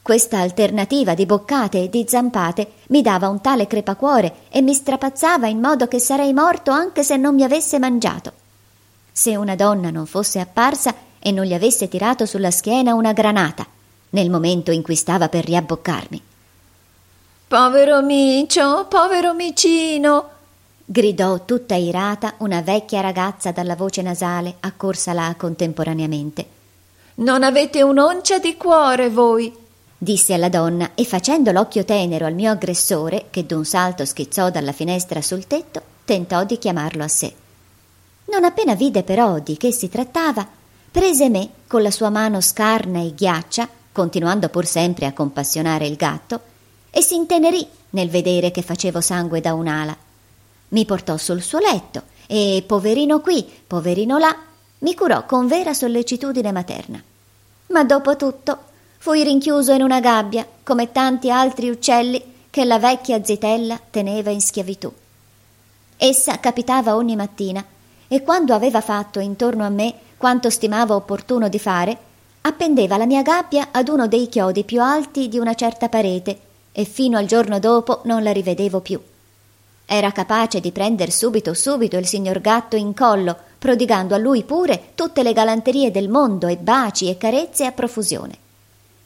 Questa 0.01 0.39
alternativa 0.39 1.15
di 1.15 1.27
boccate 1.27 1.83
e 1.83 1.89
di 1.91 2.07
zampate 2.09 2.73
mi 2.89 3.03
dava 3.03 3.29
un 3.29 3.43
tale 3.43 3.67
crepacuore 3.67 4.37
e 4.49 4.63
mi 4.63 4.73
strapazzava 4.73 5.47
in 5.49 5.61
modo 5.61 5.87
che 5.87 5.99
sarei 5.99 6.33
morto 6.33 6.71
anche 6.71 7.03
se 7.03 7.17
non 7.17 7.35
mi 7.35 7.43
avesse 7.43 7.79
mangiato. 7.79 8.33
Se 9.13 9.37
una 9.37 9.55
donna 9.55 9.91
non 9.91 10.07
fosse 10.07 10.41
apparsa 10.41 10.95
e 11.19 11.31
non 11.31 11.45
gli 11.45 11.55
avesse 11.55 11.89
tirato 11.89 12.25
sulla 12.25 12.51
schiena 12.51 12.95
una 12.95 13.13
granata, 13.13 13.67
nel 14.11 14.31
momento 14.31 14.71
in 14.71 14.83
cui 14.83 14.97
stava 14.97 15.29
per 15.29 15.45
riabboccarmi. 15.45 16.23
Povero 17.47 18.01
micio, 18.03 18.87
povero 18.89 19.35
micino, 19.35 20.29
gridò 20.85 21.45
tutta 21.45 21.75
irata 21.75 22.35
una 22.39 22.61
vecchia 22.61 23.01
ragazza 23.01 23.53
dalla 23.53 23.77
voce 23.77 24.03
nasale 24.03 24.57
accorsa 24.61 25.13
là 25.13 25.35
contemporaneamente. 25.37 26.47
Non 27.17 27.43
avete 27.43 27.83
un'oncia 27.83 28.39
di 28.39 28.57
cuore 28.57 29.09
voi 29.09 29.63
disse 30.05 30.35
alla 30.35 30.51
donna 30.51 30.91
e 30.95 31.05
facendo 31.05 31.51
l'occhio 31.51 31.85
tenero 31.85 32.27
al 32.27 32.35
mio 32.35 32.51
aggressore, 32.51 33.27
che 33.31 33.47
d'un 33.47 33.65
salto 33.65 34.05
schizzò 34.05 34.51
dalla 34.51 34.73
finestra 34.73 35.23
sul 35.23 35.47
tetto, 35.47 35.81
tentò 36.05 36.45
di 36.45 36.59
chiamarlo 36.59 37.03
a 37.03 37.09
sé. 37.09 37.33
Non 38.27 38.45
appena 38.45 38.75
vide 38.75 39.03
però 39.03 39.39
di 39.39 39.57
che 39.57 39.73
si 39.73 39.89
trattava, 39.89 40.47
prese 40.91 41.31
me 41.31 41.49
con 41.67 41.83
la 41.83 41.91
sua 41.91 42.11
mano 42.11 42.43
scarna 42.43 43.01
e 43.01 43.15
ghiaccia, 43.15 43.67
continuando 43.93 44.51
pur 44.51 44.67
sempre 44.67 45.07
a 45.07 45.15
compassionare 45.15 45.87
il 45.87 45.97
gatto, 45.97 46.41
e 46.91 47.01
si 47.01 47.15
intenerì 47.15 47.67
nel 47.91 48.11
vedere 48.11 48.51
che 48.51 48.61
facevo 48.61 49.01
sangue 49.01 49.41
da 49.41 49.55
un'ala. 49.55 49.97
Mi 50.75 50.85
portò 50.85 51.17
sul 51.17 51.41
suo 51.41 51.61
letto 51.61 52.03
e, 52.27 52.65
poverino 52.67 53.21
qui, 53.21 53.49
poverino 53.65 54.19
là, 54.19 54.37
mi 54.79 54.95
curò 54.97 55.25
con 55.25 55.47
vera 55.47 55.73
sollecitudine 55.73 56.51
materna. 56.51 57.01
Ma 57.69 57.85
dopo 57.85 58.17
tutto 58.17 58.59
fui 58.99 59.23
rinchiuso 59.23 59.73
in 59.73 59.83
una 59.83 60.01
gabbia, 60.01 60.45
come 60.65 60.91
tanti 60.91 61.31
altri 61.31 61.71
uccelli 61.71 62.21
che 62.51 62.65
la 62.65 62.81
vecchia 62.81 63.23
zitella 63.23 63.79
teneva 63.89 64.31
in 64.31 64.41
schiavitù. 64.41 64.93
Essa 65.97 66.41
capitava 66.41 66.97
ogni 66.97 67.15
mattina 67.15 67.65
e 68.09 68.23
quando 68.23 68.53
aveva 68.53 68.81
fatto 68.81 69.21
intorno 69.21 69.65
a 69.65 69.69
me 69.69 69.95
quanto 70.17 70.51
stimava 70.51 70.97
opportuno 70.97 71.49
di 71.49 71.59
fare, 71.61 71.97
appendeva 72.41 72.97
la 72.97 73.07
mia 73.07 73.23
gabbia 73.23 73.69
ad 73.71 73.89
uno 73.89 74.09
dei 74.09 74.29
chiodi 74.29 74.65
più 74.65 74.83
alti 74.83 75.29
di 75.29 75.39
una 75.39 75.55
certa 75.55 75.89
parete 75.89 76.41
e 76.73 76.85
fino 76.85 77.17
al 77.17 77.27
giorno 77.27 77.61
dopo 77.61 78.01
non 78.07 78.25
la 78.25 78.33
rivedevo 78.33 78.81
più. 78.81 79.01
Era 79.87 80.13
capace 80.13 80.61
di 80.61 80.73
prender 80.73 81.13
subito 81.13 81.55
subito 81.55 81.97
il 81.97 82.07
signor 82.07 82.41
gatto 82.41 82.77
in 82.77 82.95
collo, 82.95 83.37
prodigando 83.59 84.15
a 84.15 84.19
lui 84.19 84.43
pure 84.43 84.91
tutte 84.95 85.23
le 85.23 85.33
galanterie 85.33 85.91
del 85.91 86.09
mondo 86.09 86.47
e 86.47 86.57
baci 86.57 87.09
e 87.09 87.17
carezze 87.17 87.65
a 87.65 87.73
profusione. 87.73 88.39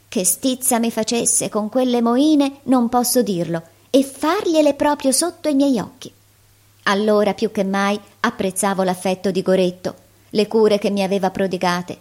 Che 0.07 0.25
stizza 0.25 0.79
mi 0.79 0.91
facesse 0.91 1.49
con 1.49 1.69
quelle 1.69 2.01
moine 2.01 2.57
non 2.63 2.89
posso 2.89 3.21
dirlo, 3.21 3.61
e 3.89 4.03
fargliele 4.03 4.73
proprio 4.73 5.11
sotto 5.11 5.49
i 5.49 5.55
miei 5.55 5.79
occhi. 5.79 6.11
Allora 6.83 7.33
più 7.33 7.51
che 7.51 7.63
mai 7.63 7.99
apprezzavo 8.21 8.83
l'affetto 8.83 9.31
di 9.31 9.41
Goretto, 9.41 9.95
le 10.31 10.47
cure 10.47 10.77
che 10.79 10.89
mi 10.89 11.03
aveva 11.03 11.29
prodigate. 11.29 11.97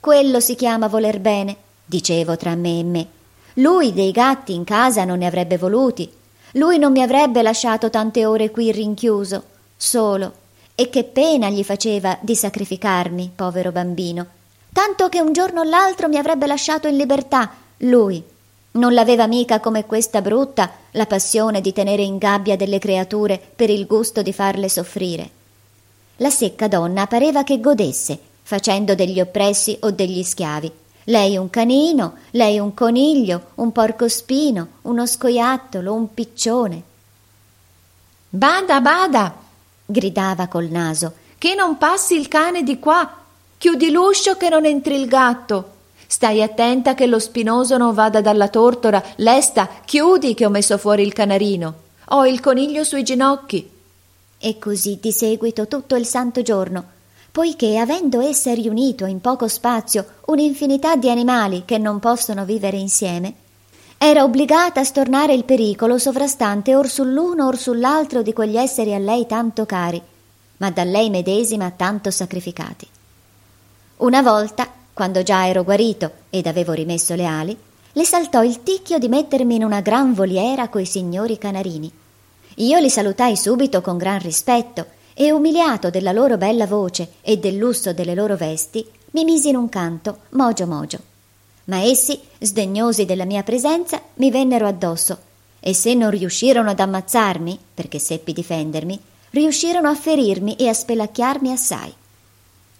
Quello 0.00 0.40
si 0.40 0.54
chiama 0.54 0.86
voler 0.88 1.20
bene, 1.20 1.56
dicevo 1.84 2.36
tra 2.36 2.54
me 2.54 2.78
e 2.78 2.84
me. 2.84 3.06
Lui 3.54 3.92
dei 3.92 4.12
gatti 4.12 4.54
in 4.54 4.64
casa 4.64 5.04
non 5.04 5.18
ne 5.18 5.26
avrebbe 5.26 5.58
voluti. 5.58 6.10
Lui 6.52 6.78
non 6.78 6.92
mi 6.92 7.02
avrebbe 7.02 7.42
lasciato 7.42 7.90
tante 7.90 8.26
ore 8.26 8.50
qui 8.50 8.72
rinchiuso, 8.72 9.44
solo. 9.76 10.32
E 10.74 10.88
che 10.88 11.04
pena 11.04 11.48
gli 11.48 11.62
faceva 11.62 12.18
di 12.20 12.34
sacrificarmi, 12.34 13.32
povero 13.34 13.70
bambino. 13.70 14.26
Tanto 14.72 15.08
che 15.08 15.20
un 15.20 15.32
giorno 15.32 15.60
o 15.60 15.64
l'altro 15.64 16.08
mi 16.08 16.16
avrebbe 16.16 16.46
lasciato 16.46 16.88
in 16.88 16.96
libertà, 16.96 17.52
lui. 17.78 18.22
Non 18.72 18.94
l'aveva 18.94 19.26
mica 19.26 19.60
come 19.60 19.84
questa 19.84 20.22
brutta 20.22 20.70
la 20.92 21.06
passione 21.06 21.60
di 21.60 21.72
tenere 21.72 22.02
in 22.02 22.18
gabbia 22.18 22.56
delle 22.56 22.78
creature 22.78 23.40
per 23.54 23.68
il 23.68 23.86
gusto 23.86 24.22
di 24.22 24.32
farle 24.32 24.68
soffrire. 24.68 25.30
La 26.16 26.30
secca 26.30 26.68
donna 26.68 27.06
pareva 27.06 27.42
che 27.44 27.60
godesse, 27.60 28.18
facendo 28.42 28.94
degli 28.94 29.20
oppressi 29.20 29.76
o 29.80 29.90
degli 29.90 30.22
schiavi. 30.22 30.72
Lei 31.10 31.36
un 31.36 31.50
canino, 31.50 32.18
lei 32.30 32.60
un 32.60 32.72
coniglio, 32.72 33.46
un 33.56 33.72
porcospino, 33.72 34.68
uno 34.82 35.06
scoiattolo, 35.06 35.92
un 35.92 36.14
piccione. 36.14 36.82
Bada, 38.28 38.80
bada! 38.80 39.34
gridava 39.84 40.46
col 40.46 40.66
naso, 40.66 41.14
che 41.36 41.56
non 41.56 41.78
passi 41.78 42.14
il 42.14 42.28
cane 42.28 42.62
di 42.62 42.78
qua. 42.78 43.12
Chiudi 43.58 43.90
l'uscio 43.90 44.36
che 44.36 44.50
non 44.50 44.64
entri 44.64 44.94
il 44.94 45.08
gatto. 45.08 45.78
Stai 46.06 46.44
attenta 46.44 46.94
che 46.94 47.06
lo 47.06 47.18
spinoso 47.18 47.76
non 47.76 47.92
vada 47.92 48.20
dalla 48.20 48.46
tortora. 48.46 49.02
Lesta, 49.16 49.68
chiudi 49.84 50.34
che 50.34 50.46
ho 50.46 50.50
messo 50.50 50.78
fuori 50.78 51.02
il 51.02 51.12
canarino. 51.12 51.74
Ho 52.10 52.24
il 52.24 52.38
coniglio 52.38 52.84
sui 52.84 53.02
ginocchi. 53.02 53.68
E 54.38 54.58
così 54.60 54.98
di 55.02 55.10
seguito 55.10 55.66
tutto 55.66 55.96
il 55.96 56.06
santo 56.06 56.42
giorno, 56.42 56.84
poiché 57.30 57.78
avendo 57.78 58.20
esse 58.20 58.54
riunito 58.54 59.04
in 59.04 59.20
poco 59.20 59.48
spazio 59.48 60.04
un'infinità 60.26 60.96
di 60.96 61.10
animali 61.10 61.62
che 61.64 61.78
non 61.78 61.98
possono 61.98 62.44
vivere 62.44 62.76
insieme, 62.76 63.34
era 63.98 64.24
obbligata 64.24 64.80
a 64.80 64.84
stornare 64.84 65.34
il 65.34 65.44
pericolo 65.44 65.98
sovrastante 65.98 66.74
or 66.74 66.88
sull'uno 66.88 67.46
or 67.46 67.58
sull'altro 67.58 68.22
di 68.22 68.32
quegli 68.32 68.56
esseri 68.56 68.94
a 68.94 68.98
lei 68.98 69.26
tanto 69.26 69.66
cari, 69.66 70.00
ma 70.58 70.70
da 70.70 70.84
lei 70.84 71.10
medesima 71.10 71.70
tanto 71.70 72.10
sacrificati. 72.10 72.86
Una 73.98 74.22
volta, 74.22 74.68
quando 74.92 75.22
già 75.22 75.46
ero 75.46 75.62
guarito 75.62 76.10
ed 76.30 76.46
avevo 76.46 76.72
rimesso 76.72 77.14
le 77.14 77.26
ali, 77.26 77.56
le 77.92 78.04
saltò 78.04 78.42
il 78.42 78.62
ticchio 78.62 78.98
di 78.98 79.08
mettermi 79.08 79.56
in 79.56 79.64
una 79.64 79.80
gran 79.80 80.14
voliera 80.14 80.68
coi 80.68 80.86
signori 80.86 81.38
canarini 81.38 81.92
io 82.56 82.78
li 82.78 82.90
salutai 82.90 83.36
subito 83.36 83.80
con 83.80 83.96
gran 83.96 84.18
rispetto 84.18 84.86
e, 85.20 85.32
umiliato 85.32 85.90
della 85.90 86.12
loro 86.12 86.38
bella 86.38 86.66
voce 86.66 87.16
e 87.20 87.36
del 87.36 87.56
lusso 87.56 87.92
delle 87.92 88.14
loro 88.14 88.36
vesti, 88.36 88.82
mi 89.10 89.24
misi 89.24 89.50
in 89.50 89.56
un 89.56 89.68
canto, 89.68 90.20
mogio 90.30 90.66
mogio. 90.66 90.98
Ma 91.64 91.82
essi, 91.82 92.18
sdegnosi 92.38 93.04
della 93.04 93.26
mia 93.26 93.42
presenza, 93.42 94.00
mi 94.14 94.30
vennero 94.30 94.66
addosso 94.66 95.18
e 95.60 95.74
se 95.74 95.92
non 95.92 96.08
riuscirono 96.08 96.70
ad 96.70 96.80
ammazzarmi, 96.80 97.58
perché 97.74 97.98
seppi 97.98 98.32
difendermi, 98.32 98.98
riuscirono 99.32 99.90
a 99.90 99.94
ferirmi 99.94 100.56
e 100.56 100.68
a 100.68 100.72
spelacchiarmi 100.72 101.52
assai. 101.52 101.92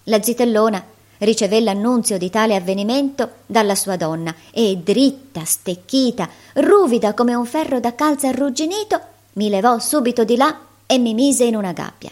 La 0.04 0.22
zitellona 0.22 0.82
ricevé 1.18 1.60
l'annunzio 1.60 2.16
di 2.16 2.30
tale 2.30 2.56
avvenimento 2.56 3.32
dalla 3.44 3.74
sua 3.74 3.96
donna 3.96 4.34
e 4.50 4.78
dritta, 4.82 5.44
stecchita, 5.44 6.26
ruvida 6.54 7.12
come 7.12 7.34
un 7.34 7.44
ferro 7.44 7.80
da 7.80 7.94
calza 7.94 8.28
arrugginito, 8.28 8.98
mi 9.34 9.50
levò 9.50 9.78
subito 9.78 10.24
di 10.24 10.38
là 10.38 10.58
e 10.86 10.96
mi 10.96 11.12
mise 11.12 11.44
in 11.44 11.54
una 11.54 11.72
gabbia. 11.72 12.10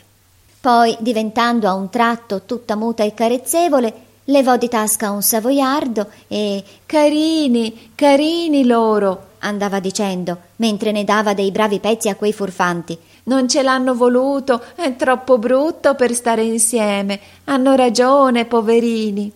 Poi, 0.60 0.96
diventando 1.00 1.68
a 1.68 1.74
un 1.74 1.88
tratto 1.88 2.42
tutta 2.42 2.74
muta 2.74 3.04
e 3.04 3.14
carezzevole, 3.14 4.06
levò 4.24 4.56
di 4.56 4.68
tasca 4.68 5.10
un 5.10 5.22
savoiardo 5.22 6.08
e 6.26 6.62
carini, 6.84 7.92
carini 7.94 8.66
loro, 8.66 9.26
andava 9.38 9.78
dicendo, 9.78 10.36
mentre 10.56 10.90
ne 10.90 11.04
dava 11.04 11.32
dei 11.32 11.52
bravi 11.52 11.78
pezzi 11.78 12.08
a 12.08 12.16
quei 12.16 12.32
furfanti. 12.32 12.98
Non 13.24 13.48
ce 13.48 13.62
l'hanno 13.62 13.94
voluto, 13.94 14.62
è 14.74 14.96
troppo 14.96 15.38
brutto 15.38 15.94
per 15.94 16.12
stare 16.14 16.42
insieme. 16.42 17.20
Hanno 17.44 17.74
ragione, 17.74 18.44
poverini. 18.46 19.30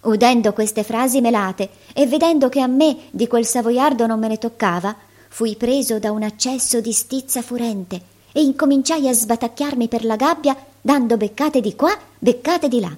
Udendo 0.00 0.52
queste 0.52 0.82
frasi 0.82 1.20
melate 1.20 1.68
e 1.92 2.06
vedendo 2.06 2.48
che 2.48 2.60
a 2.60 2.66
me 2.66 2.96
di 3.10 3.26
quel 3.26 3.46
savoiardo 3.46 4.06
non 4.06 4.18
me 4.18 4.28
ne 4.28 4.38
toccava, 4.38 4.94
Fui 5.36 5.54
preso 5.54 5.98
da 5.98 6.12
un 6.12 6.22
accesso 6.22 6.80
di 6.80 6.92
stizza 6.92 7.42
furente 7.42 8.14
e 8.36 8.42
incominciai 8.42 9.08
a 9.08 9.14
sbatacchiarmi 9.14 9.88
per 9.88 10.04
la 10.04 10.16
gabbia, 10.16 10.54
dando 10.78 11.16
beccate 11.16 11.62
di 11.62 11.74
qua, 11.74 11.96
beccate 12.18 12.68
di 12.68 12.80
là. 12.80 12.94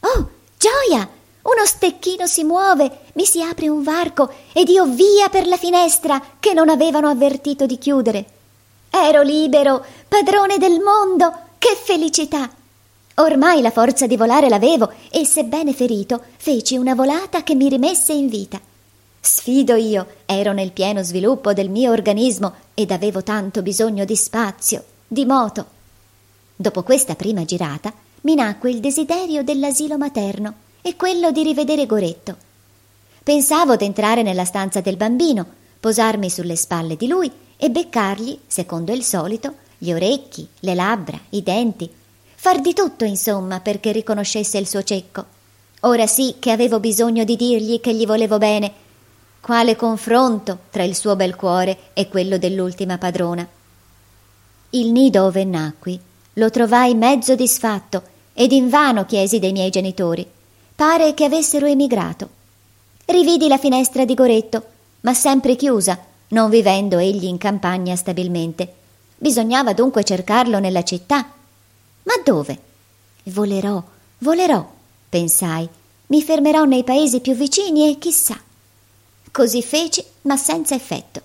Oh, 0.00 0.30
gioia! 0.56 1.06
Uno 1.42 1.66
stecchino 1.66 2.26
si 2.26 2.44
muove, 2.44 3.00
mi 3.12 3.26
si 3.26 3.42
apre 3.42 3.68
un 3.68 3.82
varco 3.82 4.32
ed 4.54 4.70
io 4.70 4.86
via 4.86 5.28
per 5.28 5.46
la 5.46 5.58
finestra 5.58 6.18
che 6.40 6.54
non 6.54 6.70
avevano 6.70 7.10
avvertito 7.10 7.66
di 7.66 7.76
chiudere. 7.76 8.24
Ero 8.88 9.20
libero, 9.20 9.84
padrone 10.08 10.56
del 10.56 10.80
mondo, 10.80 11.30
che 11.58 11.76
felicità! 11.76 12.48
Ormai 13.16 13.60
la 13.60 13.70
forza 13.70 14.06
di 14.06 14.16
volare 14.16 14.48
l'avevo 14.48 14.90
e, 15.10 15.26
sebbene 15.26 15.74
ferito, 15.74 16.22
feci 16.38 16.78
una 16.78 16.94
volata 16.94 17.42
che 17.42 17.54
mi 17.54 17.68
rimesse 17.68 18.14
in 18.14 18.28
vita. 18.28 18.58
Sfido 19.26 19.74
io, 19.74 20.06
ero 20.26 20.52
nel 20.52 20.72
pieno 20.72 21.02
sviluppo 21.02 21.54
del 21.54 21.70
mio 21.70 21.92
organismo 21.92 22.52
ed 22.74 22.90
avevo 22.90 23.22
tanto 23.22 23.62
bisogno 23.62 24.04
di 24.04 24.16
spazio, 24.16 24.84
di 25.08 25.24
moto. 25.24 25.64
Dopo 26.54 26.82
questa 26.82 27.14
prima 27.14 27.42
girata 27.46 27.90
mi 28.20 28.34
nacque 28.34 28.70
il 28.70 28.80
desiderio 28.80 29.42
dell'asilo 29.42 29.96
materno 29.96 30.52
e 30.82 30.94
quello 30.96 31.32
di 31.32 31.42
rivedere 31.42 31.86
Goretto. 31.86 32.36
Pensavo 33.22 33.76
d'entrare 33.76 34.22
nella 34.22 34.44
stanza 34.44 34.82
del 34.82 34.98
bambino, 34.98 35.46
posarmi 35.80 36.28
sulle 36.28 36.56
spalle 36.56 36.94
di 36.94 37.06
lui 37.06 37.32
e 37.56 37.70
beccargli, 37.70 38.40
secondo 38.46 38.92
il 38.92 39.02
solito, 39.02 39.54
gli 39.78 39.90
orecchi, 39.90 40.46
le 40.60 40.74
labbra, 40.74 41.18
i 41.30 41.42
denti, 41.42 41.90
far 42.34 42.60
di 42.60 42.74
tutto, 42.74 43.06
insomma, 43.06 43.60
perché 43.60 43.90
riconoscesse 43.90 44.58
il 44.58 44.68
suo 44.68 44.82
cecco. 44.82 45.24
Ora 45.80 46.06
sì 46.06 46.36
che 46.38 46.50
avevo 46.50 46.78
bisogno 46.78 47.24
di 47.24 47.36
dirgli 47.36 47.80
che 47.80 47.94
gli 47.94 48.04
volevo 48.04 48.36
bene 48.36 48.83
quale 49.44 49.76
confronto 49.76 50.60
tra 50.70 50.84
il 50.84 50.96
suo 50.96 51.16
bel 51.16 51.36
cuore 51.36 51.90
e 51.92 52.08
quello 52.08 52.38
dell'ultima 52.38 52.96
padrona. 52.96 53.46
Il 54.70 54.90
nido 54.90 55.24
ove 55.24 55.44
nacqui 55.44 56.00
lo 56.32 56.48
trovai 56.48 56.94
mezzo 56.94 57.34
disfatto 57.34 58.02
ed 58.32 58.52
invano 58.52 59.04
chiesi 59.04 59.38
dei 59.38 59.52
miei 59.52 59.68
genitori. 59.68 60.26
Pare 60.74 61.12
che 61.12 61.24
avessero 61.24 61.66
emigrato. 61.66 62.30
Rividi 63.04 63.46
la 63.46 63.58
finestra 63.58 64.06
di 64.06 64.14
Goretto, 64.14 64.64
ma 65.02 65.12
sempre 65.12 65.56
chiusa, 65.56 65.98
non 66.28 66.48
vivendo 66.48 66.96
egli 66.96 67.26
in 67.26 67.36
campagna 67.36 67.94
stabilmente. 67.96 68.72
Bisognava 69.18 69.74
dunque 69.74 70.04
cercarlo 70.04 70.58
nella 70.58 70.84
città. 70.84 71.16
Ma 72.04 72.14
dove? 72.24 72.58
Volerò, 73.24 73.82
volerò, 74.20 74.66
pensai. 75.06 75.68
Mi 76.06 76.22
fermerò 76.22 76.64
nei 76.64 76.82
paesi 76.82 77.20
più 77.20 77.34
vicini 77.34 77.90
e 77.90 77.98
chissà. 77.98 78.40
Così 79.34 79.64
feci, 79.64 80.00
ma 80.22 80.36
senza 80.36 80.76
effetto. 80.76 81.20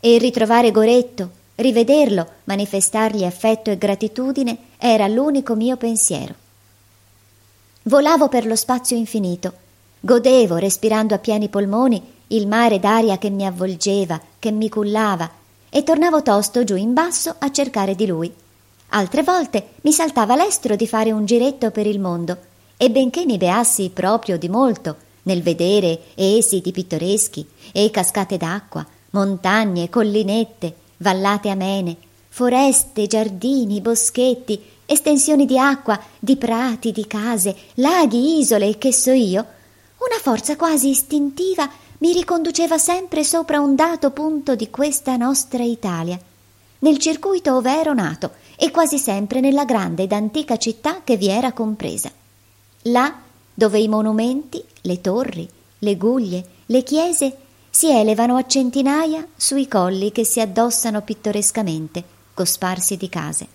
E 0.00 0.16
ritrovare 0.16 0.70
Goretto, 0.70 1.28
rivederlo, 1.56 2.26
manifestargli 2.44 3.24
affetto 3.24 3.68
e 3.68 3.76
gratitudine 3.76 4.56
era 4.78 5.06
l'unico 5.06 5.54
mio 5.54 5.76
pensiero. 5.76 6.32
Volavo 7.82 8.28
per 8.28 8.46
lo 8.46 8.56
spazio 8.56 8.96
infinito, 8.96 9.52
godevo, 10.00 10.56
respirando 10.56 11.14
a 11.14 11.18
pieni 11.18 11.50
polmoni, 11.50 12.02
il 12.28 12.46
mare 12.46 12.80
d'aria 12.80 13.18
che 13.18 13.28
mi 13.28 13.44
avvolgeva, 13.44 14.18
che 14.38 14.50
mi 14.50 14.70
cullava, 14.70 15.30
e 15.68 15.82
tornavo 15.82 16.22
tosto 16.22 16.64
giù 16.64 16.76
in 16.76 16.94
basso 16.94 17.34
a 17.38 17.50
cercare 17.50 17.94
di 17.94 18.06
lui. 18.06 18.32
Altre 18.88 19.22
volte 19.22 19.72
mi 19.82 19.92
saltava 19.92 20.36
l'estro 20.36 20.74
di 20.74 20.86
fare 20.86 21.12
un 21.12 21.26
giretto 21.26 21.70
per 21.70 21.86
il 21.86 22.00
mondo, 22.00 22.34
e 22.78 22.90
benché 22.90 23.26
mi 23.26 23.36
beassi 23.36 23.90
proprio 23.90 24.38
di 24.38 24.48
molto 24.48 25.10
nel 25.22 25.42
vedere 25.42 26.00
esiti 26.14 26.72
pittoreschi 26.72 27.46
e 27.72 27.90
cascate 27.90 28.36
d'acqua, 28.36 28.86
montagne, 29.10 29.88
collinette, 29.88 30.74
vallate 30.98 31.48
amene, 31.48 31.96
foreste, 32.28 33.06
giardini, 33.06 33.80
boschetti, 33.80 34.60
estensioni 34.86 35.46
di 35.46 35.58
acqua, 35.58 36.00
di 36.18 36.36
prati, 36.36 36.92
di 36.92 37.06
case, 37.06 37.56
laghi, 37.74 38.38
isole 38.38 38.68
e 38.68 38.78
che 38.78 38.92
so 38.92 39.12
io, 39.12 39.46
una 39.98 40.18
forza 40.20 40.56
quasi 40.56 40.88
istintiva 40.88 41.68
mi 41.98 42.12
riconduceva 42.12 42.78
sempre 42.78 43.22
sopra 43.22 43.60
un 43.60 43.76
dato 43.76 44.10
punto 44.10 44.56
di 44.56 44.70
questa 44.70 45.16
nostra 45.16 45.62
Italia, 45.62 46.18
nel 46.80 46.98
circuito 46.98 47.54
ove 47.54 47.78
ero 47.78 47.94
nato 47.94 48.32
e 48.56 48.72
quasi 48.72 48.98
sempre 48.98 49.40
nella 49.40 49.64
grande 49.64 50.02
ed 50.02 50.12
antica 50.12 50.56
città 50.56 51.02
che 51.04 51.16
vi 51.16 51.28
era 51.28 51.52
compresa. 51.52 52.10
Là 52.86 53.14
dove 53.54 53.78
i 53.78 53.88
monumenti, 53.88 54.62
le 54.82 55.00
torri, 55.00 55.48
le 55.78 55.96
guglie, 55.96 56.44
le 56.66 56.82
chiese 56.82 57.36
si 57.70 57.90
elevano 57.90 58.36
a 58.36 58.46
centinaia 58.46 59.26
sui 59.36 59.66
colli 59.66 60.12
che 60.12 60.24
si 60.24 60.40
addossano 60.40 61.02
pittorescamente, 61.02 62.02
cosparsi 62.34 62.96
di 62.96 63.08
case. 63.08 63.46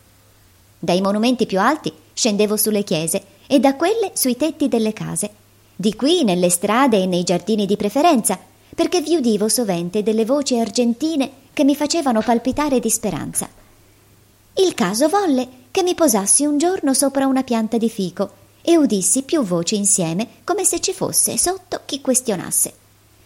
Dai 0.79 1.01
monumenti 1.01 1.45
più 1.45 1.59
alti 1.59 1.91
scendevo 2.13 2.57
sulle 2.57 2.83
chiese 2.83 3.23
e 3.47 3.59
da 3.59 3.75
quelle 3.75 4.11
sui 4.13 4.35
tetti 4.35 4.67
delle 4.67 4.93
case, 4.93 5.29
di 5.75 5.95
qui 5.95 6.23
nelle 6.23 6.49
strade 6.49 7.01
e 7.01 7.05
nei 7.05 7.23
giardini 7.23 7.65
di 7.65 7.77
preferenza, 7.77 8.39
perché 8.75 9.01
vi 9.01 9.15
udivo 9.15 9.47
sovente 9.47 10.03
delle 10.03 10.25
voci 10.25 10.59
argentine 10.59 11.31
che 11.53 11.63
mi 11.63 11.75
facevano 11.75 12.21
palpitare 12.21 12.79
di 12.79 12.89
speranza. 12.89 13.47
Il 14.53 14.73
caso 14.73 15.07
volle 15.07 15.47
che 15.71 15.83
mi 15.83 15.95
posassi 15.95 16.45
un 16.45 16.57
giorno 16.57 16.93
sopra 16.93 17.27
una 17.27 17.43
pianta 17.43 17.77
di 17.77 17.89
fico 17.89 18.45
e 18.69 18.75
udissi 18.75 19.21
più 19.21 19.43
voci 19.43 19.77
insieme 19.77 20.27
come 20.43 20.65
se 20.65 20.81
ci 20.81 20.91
fosse 20.91 21.37
sotto 21.37 21.83
chi 21.85 22.01
questionasse. 22.01 22.73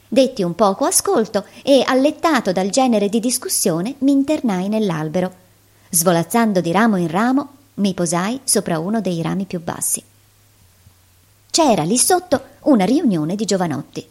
Detti 0.08 0.44
un 0.44 0.54
poco 0.54 0.86
ascolto 0.86 1.46
e, 1.64 1.82
allettato 1.84 2.52
dal 2.52 2.70
genere 2.70 3.10
di 3.10 3.20
discussione, 3.20 3.96
mi 4.00 4.12
internai 4.12 4.70
nell'albero. 4.70 5.34
Svolazzando 5.90 6.62
di 6.62 6.72
ramo 6.72 6.98
in 6.98 7.08
ramo, 7.08 7.48
mi 7.76 7.96
posai 7.96 8.42
sopra 8.44 8.78
uno 8.78 9.02
dei 9.02 9.20
rami 9.24 9.46
più 9.46 9.60
bassi. 9.60 10.04
C'era 11.50 11.82
lì 11.82 11.98
sotto 11.98 12.42
una 12.66 12.86
riunione 12.86 13.36
di 13.36 13.46
giovanotti. 13.46 14.08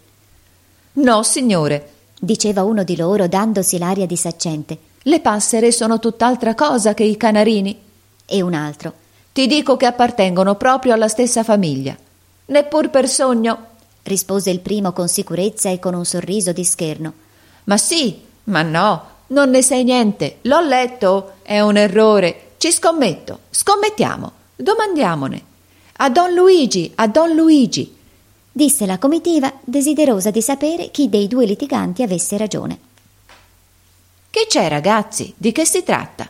No, 0.94 1.22
signore, 1.22 1.92
diceva 2.18 2.64
uno 2.64 2.82
di 2.82 2.96
loro 2.96 3.28
dandosi 3.28 3.78
l'aria 3.78 4.06
di 4.06 4.16
saccente. 4.16 4.78
Le 5.02 5.20
passere 5.20 5.70
sono 5.70 6.00
tutt'altra 6.00 6.56
cosa 6.56 6.92
che 6.92 7.04
i 7.04 7.16
canarini. 7.16 7.80
E 8.26 8.42
un 8.42 8.54
altro. 8.54 8.99
Ti 9.32 9.46
dico 9.46 9.76
che 9.76 9.86
appartengono 9.86 10.56
proprio 10.56 10.92
alla 10.92 11.08
stessa 11.08 11.44
famiglia. 11.44 11.96
Neppur 12.46 12.90
per 12.90 13.08
sogno 13.08 13.66
rispose 14.02 14.50
il 14.50 14.60
primo 14.60 14.92
con 14.92 15.08
sicurezza 15.08 15.70
e 15.70 15.78
con 15.78 15.94
un 15.94 16.04
sorriso 16.04 16.52
di 16.52 16.64
scherno. 16.64 17.12
Ma 17.64 17.76
sì, 17.76 18.20
ma 18.44 18.62
no, 18.62 19.04
non 19.28 19.50
ne 19.50 19.62
sai 19.62 19.84
niente. 19.84 20.38
L'ho 20.42 20.60
letto, 20.60 21.34
è 21.42 21.60
un 21.60 21.76
errore. 21.76 22.52
Ci 22.56 22.72
scommetto, 22.72 23.40
scommettiamo, 23.50 24.32
domandiamone. 24.56 25.42
A 25.98 26.10
Don 26.10 26.32
Luigi, 26.32 26.90
a 26.96 27.06
Don 27.06 27.32
Luigi, 27.34 27.96
disse 28.50 28.84
la 28.86 28.98
comitiva, 28.98 29.52
desiderosa 29.62 30.30
di 30.30 30.42
sapere 30.42 30.90
chi 30.90 31.08
dei 31.08 31.28
due 31.28 31.46
litiganti 31.46 32.02
avesse 32.02 32.36
ragione. 32.36 32.78
Che 34.28 34.46
c'è, 34.48 34.68
ragazzi? 34.68 35.32
Di 35.36 35.52
che 35.52 35.64
si 35.64 35.82
tratta? 35.82 36.28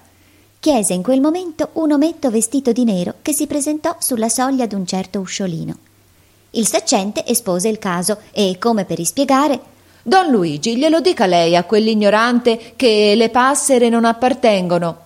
Chiese 0.61 0.93
in 0.93 1.03
quel 1.03 1.23
momento 1.23 1.71
un 1.75 1.93
ometto 1.93 2.31
vestito 2.31 2.71
di 2.71 2.85
nero 2.85 3.15
che 3.23 3.33
si 3.33 3.47
presentò 3.47 3.97
sulla 3.99 4.29
soglia 4.29 4.67
d'un 4.67 4.87
certo 4.87 5.19
usciolino. 5.19 5.75
Il 6.51 6.67
saccente 6.67 7.27
espose 7.27 7.69
il 7.69 7.79
caso 7.79 8.19
e, 8.31 8.57
come 8.59 8.85
per 8.85 8.99
ispiegare, 8.99 9.59
Don 10.03 10.31
Luigi, 10.31 10.77
glielo 10.77 11.01
dica 11.01 11.25
lei 11.25 11.57
a 11.57 11.65
quell'ignorante 11.65 12.75
che 12.77 13.15
le 13.17 13.31
passere 13.31 13.89
non 13.89 14.05
appartengono. 14.05 14.99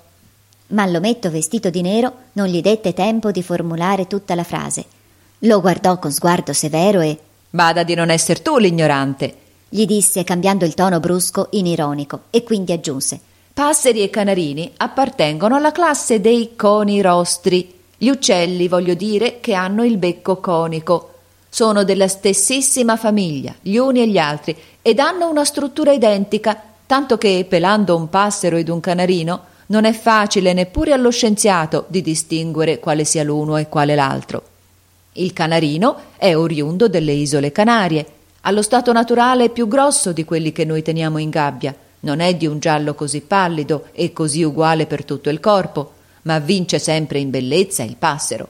Ma 0.69 0.87
l'ometto 0.87 1.31
vestito 1.31 1.71
di 1.71 1.83
nero 1.83 2.12
non 2.33 2.47
gli 2.47 2.61
dette 2.61 2.93
tempo 2.93 3.31
di 3.31 3.43
formulare 3.43 4.09
tutta 4.09 4.35
la 4.35 4.45
frase. 4.45 4.85
Lo 5.40 5.61
guardò 5.61 6.01
con 6.01 6.11
sguardo 6.11 6.53
severo 6.53 7.01
e 7.01 7.19
Bada 7.51 7.85
di 7.85 7.95
non 7.95 8.11
esser 8.11 8.40
tu 8.40 8.59
l'ignorante, 8.59 9.33
gli 9.69 9.87
disse 9.87 10.25
cambiando 10.25 10.64
il 10.64 10.75
tono 10.75 10.99
brusco 10.99 11.49
in 11.51 11.67
ironico 11.67 12.23
e 12.31 12.43
quindi 12.43 12.73
aggiunse 12.73 13.21
Passeri 13.55 14.03
e 14.03 14.11
canarini 14.11 14.73
appartengono 14.77 15.55
alla 15.55 15.73
classe 15.73 16.21
dei 16.21 16.57
coni 16.57 17.01
rostri, 17.01 17.73
gli 17.97 18.09
uccelli, 18.09 18.69
voglio 18.69 18.95
dire, 18.95 19.38
che 19.40 19.55
hanno 19.55 19.85
il 19.85 19.97
becco 19.97 20.37
conico 20.38 21.11
sono 21.55 21.85
della 21.85 22.09
stessissima 22.09 22.97
famiglia, 22.97 23.55
gli 23.61 23.77
uni 23.77 24.03
e 24.03 24.09
gli 24.09 24.19
altri, 24.19 24.57
ed 24.83 24.99
hanno 24.99 25.31
una 25.31 25.45
struttura 25.45 25.93
identica, 25.93 26.61
tanto 26.85 27.17
che, 27.17 27.47
pelando 27.49 27.95
un 27.95 28.09
passero 28.09 28.57
ed 28.57 28.69
un 28.69 28.81
canarino, 28.81 29.43
non 29.67 29.85
è 29.85 29.93
facile 29.93 30.53
neppure 30.53 30.93
allo 30.93 31.11
scienziato 31.11 31.85
di 31.87 32.03
distinguere 32.03 32.81
quale 32.81 33.05
sia 33.05 33.23
l'uno 33.23 33.57
e 33.57 33.69
quale 33.69 33.95
l'altro. 33.95 34.43
Il 35.12 35.33
canarino 35.33 35.97
è 36.17 36.35
oriundo 36.35 36.88
delle 36.88 37.12
isole 37.12 37.53
Canarie, 37.53 38.05
allo 38.40 38.61
stato 38.61 38.93
naturale 38.93 39.49
più 39.49 39.69
grosso 39.69 40.11
di 40.11 40.25
quelli 40.25 40.51
che 40.51 40.64
noi 40.64 40.83
teniamo 40.83 41.19
in 41.19 41.31
gabbia. 41.31 41.73
Non 42.05 42.21
è 42.21 42.35
di 42.35 42.47
un 42.47 42.59
giallo 42.59 42.95
così 42.95 43.23
pallido 43.23 43.87
e 43.93 44.12
così 44.12 44.43
uguale 44.43 44.85
per 44.85 45.07
tutto 45.07 45.31
il 45.31 45.40
corpo, 45.40 45.93
ma 46.23 46.38
vince 46.38 46.79
sempre 46.79 47.19
in 47.19 47.31
bellezza 47.31 47.83
il 47.83 47.97
passero. 47.97 48.47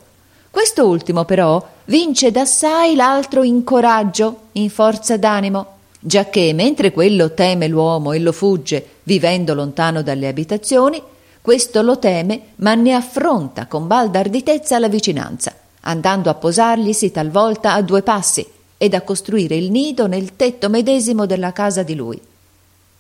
Questo 0.51 0.89
ultimo, 0.89 1.25
però, 1.25 1.65
vince 1.85 2.33
d'assai 2.33 2.97
l'altro 2.97 3.45
in 3.45 3.63
coraggio, 3.63 4.49
in 4.53 4.71
forza 4.71 5.17
d'animo, 5.17 5.67
giacché 6.01 6.53
mentre 6.53 6.91
quello 6.91 7.33
teme 7.33 7.69
l'uomo 7.69 8.13
e 8.13 8.19
lo 8.19 8.33
fugge, 8.33 8.85
vivendo 9.05 9.55
lontano 9.55 10.03
dalle 10.03 10.27
abitazioni, 10.27 11.01
questo 11.41 11.81
lo 11.83 12.01
teme, 12.01 12.41
ma 12.57 12.75
ne 12.75 12.93
affronta 12.93 13.67
con 13.67 13.87
balda 13.87 14.19
arditezza 14.19 14.81
la 14.81 14.89
vicinanza, 14.89 15.55
andando 15.83 16.29
a 16.29 16.35
posarglisi 16.35 17.13
talvolta 17.13 17.75
a 17.75 17.83
due 17.83 18.03
passi 18.03 18.45
ed 18.77 18.95
a 18.95 19.03
costruire 19.03 19.55
il 19.55 19.71
nido 19.71 20.09
nel 20.09 20.35
tetto 20.35 20.69
medesimo 20.69 21.25
della 21.25 21.53
casa 21.53 21.85
di 21.85 21.95
lui. 21.95 22.21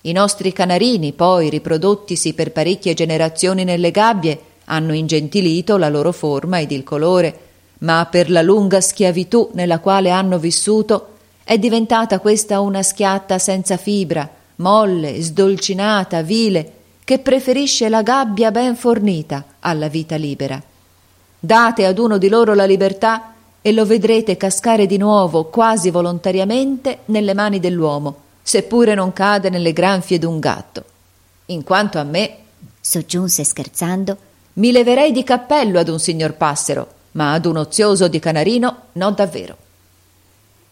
I 0.06 0.12
nostri 0.12 0.52
canarini, 0.52 1.14
poi 1.14 1.48
riprodottisi 1.48 2.34
per 2.34 2.52
parecchie 2.52 2.92
generazioni 2.92 3.64
nelle 3.64 3.90
gabbie, 3.90 4.38
hanno 4.66 4.92
ingentilito 4.92 5.78
la 5.78 5.88
loro 5.88 6.12
forma 6.12 6.60
ed 6.60 6.72
il 6.72 6.84
colore, 6.84 7.38
ma 7.78 8.06
per 8.10 8.30
la 8.30 8.42
lunga 8.42 8.82
schiavitù 8.82 9.48
nella 9.54 9.78
quale 9.78 10.10
hanno 10.10 10.38
vissuto 10.38 11.08
è 11.42 11.56
diventata 11.56 12.18
questa 12.18 12.60
una 12.60 12.82
schiatta 12.82 13.38
senza 13.38 13.78
fibra, 13.78 14.28
molle, 14.56 15.22
sdolcinata, 15.22 16.20
vile, 16.20 16.72
che 17.02 17.18
preferisce 17.18 17.88
la 17.88 18.02
gabbia 18.02 18.50
ben 18.50 18.76
fornita 18.76 19.42
alla 19.60 19.88
vita 19.88 20.16
libera. 20.16 20.62
Date 21.40 21.86
ad 21.86 21.98
uno 21.98 22.18
di 22.18 22.28
loro 22.28 22.52
la 22.52 22.66
libertà 22.66 23.32
e 23.62 23.72
lo 23.72 23.86
vedrete 23.86 24.36
cascare 24.36 24.84
di 24.84 24.98
nuovo, 24.98 25.44
quasi 25.46 25.88
volontariamente, 25.88 26.98
nelle 27.06 27.32
mani 27.32 27.58
dell'uomo, 27.58 28.23
seppure 28.46 28.94
non 28.94 29.14
cade 29.14 29.48
nelle 29.48 29.72
granfie 29.72 30.18
d'un 30.18 30.38
gatto. 30.38 30.84
In 31.46 31.64
quanto 31.64 31.98
a 31.98 32.02
me, 32.02 32.36
soggiunse 32.78 33.42
scherzando, 33.42 34.16
mi 34.54 34.70
leverei 34.70 35.12
di 35.12 35.24
cappello 35.24 35.78
ad 35.78 35.88
un 35.88 35.98
signor 35.98 36.34
passero, 36.34 36.86
ma 37.12 37.32
ad 37.32 37.46
un 37.46 37.56
ozioso 37.56 38.06
di 38.06 38.18
Canarino 38.18 38.76
no 38.92 39.10
davvero. 39.12 39.56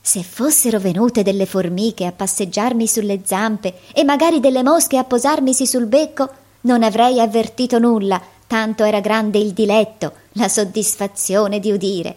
Se 0.03 0.23
fossero 0.23 0.79
venute 0.79 1.23
delle 1.23 1.47
formiche 1.47 2.05
a 2.05 2.13
passeggiarmi 2.13 2.87
sulle 2.87 3.21
zampe 3.25 3.75
e 3.95 4.05
magari 4.05 4.39
delle 4.39 4.63
mosche 4.63 4.99
a 4.99 5.05
posarmisi 5.05 5.67
sul 5.67 5.87
becco, 5.87 6.29
non 6.63 6.83
avrei 6.83 7.21
avvertito 7.21 7.79
nulla, 7.79 8.21
tanto 8.47 8.85
era 8.85 9.01
grande 9.01 9.39
il 9.39 9.53
diletto, 9.53 10.13
la 10.33 10.49
soddisfazione 10.49 11.59
di 11.59 11.73
udire. 11.73 12.17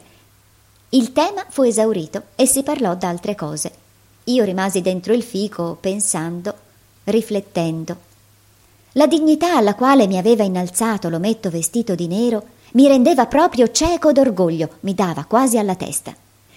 Il 0.90 1.14
tema 1.14 1.46
fu 1.48 1.62
esaurito 1.62 2.24
e 2.36 2.46
si 2.46 2.62
parlò 2.62 2.94
d'altre 2.96 3.36
cose. 3.36 3.84
Io 4.26 4.44
rimasi 4.44 4.82
dentro 4.82 5.14
il 5.14 5.22
fico 5.22 5.78
pensando, 5.80 6.54
riflettendo. 7.06 7.98
La 8.94 9.08
dignità 9.08 9.56
alla 9.58 9.76
quale 9.76 10.08
mi 10.08 10.18
aveva 10.18 10.44
innalzato 10.44 11.10
l'ometto 11.10 11.50
vestito 11.50 11.96
di 11.96 12.08
nero 12.08 12.44
mi 12.72 12.88
rendeva 12.88 13.28
proprio 13.28 13.70
cieco 13.70 14.12
d'orgoglio, 14.12 14.70
mi 14.82 14.96
dava 14.96 15.26
quasi 15.26 15.58
alla 15.58 15.76
testa. 15.76 16.14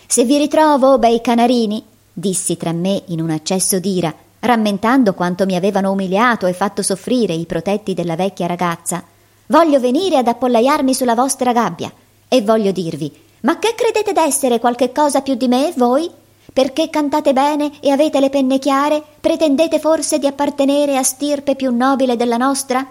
Se 0.07 0.25
vi 0.25 0.39
ritrovo, 0.39 0.99
bei 0.99 1.21
canarini, 1.21 1.85
dissi 2.13 2.57
tra 2.57 2.73
me 2.73 3.03
in 3.09 3.21
un 3.21 3.31
accesso 3.31 3.79
d'ira, 3.79 4.15
rammentando 4.41 5.13
quanto 5.13 5.45
mi 5.45 5.55
avevano 5.55 5.91
umiliato 5.91 6.47
e 6.47 6.55
fatto 6.55 6.83
soffrire 6.83 7.35
i 7.35 7.45
protetti 7.45 7.93
della 7.93 8.17
vecchia 8.17 8.47
ragazza, 8.47 9.05
voglio 9.47 9.79
venire 9.79 10.17
ad 10.17 10.27
appollaiarmi 10.27 10.95
sulla 10.95 11.15
vostra 11.15 11.53
gabbia 11.53 11.93
e 12.29 12.41
voglio 12.41 12.73
dirvi, 12.73 13.13
Ma 13.41 13.59
che 13.59 13.75
credete 13.77 14.13
d'essere 14.13 14.59
qualche 14.59 14.91
cosa 14.91 15.21
più 15.21 15.35
di 15.35 15.49
me, 15.49 15.73
voi? 15.77 16.11
Perché 16.59 16.91
cantate 16.91 17.33
bene 17.33 17.71
e 17.79 17.91
avete 17.91 18.19
le 18.19 18.31
penne 18.31 18.59
chiare, 18.59 19.01
pretendete 19.21 19.79
forse 19.79 20.19
di 20.19 20.27
appartenere 20.27 20.97
a 20.97 21.05
stirpe 21.05 21.55
più 21.55 21.73
nobile 21.73 22.17
della 22.17 22.37
nostra? 22.37 22.85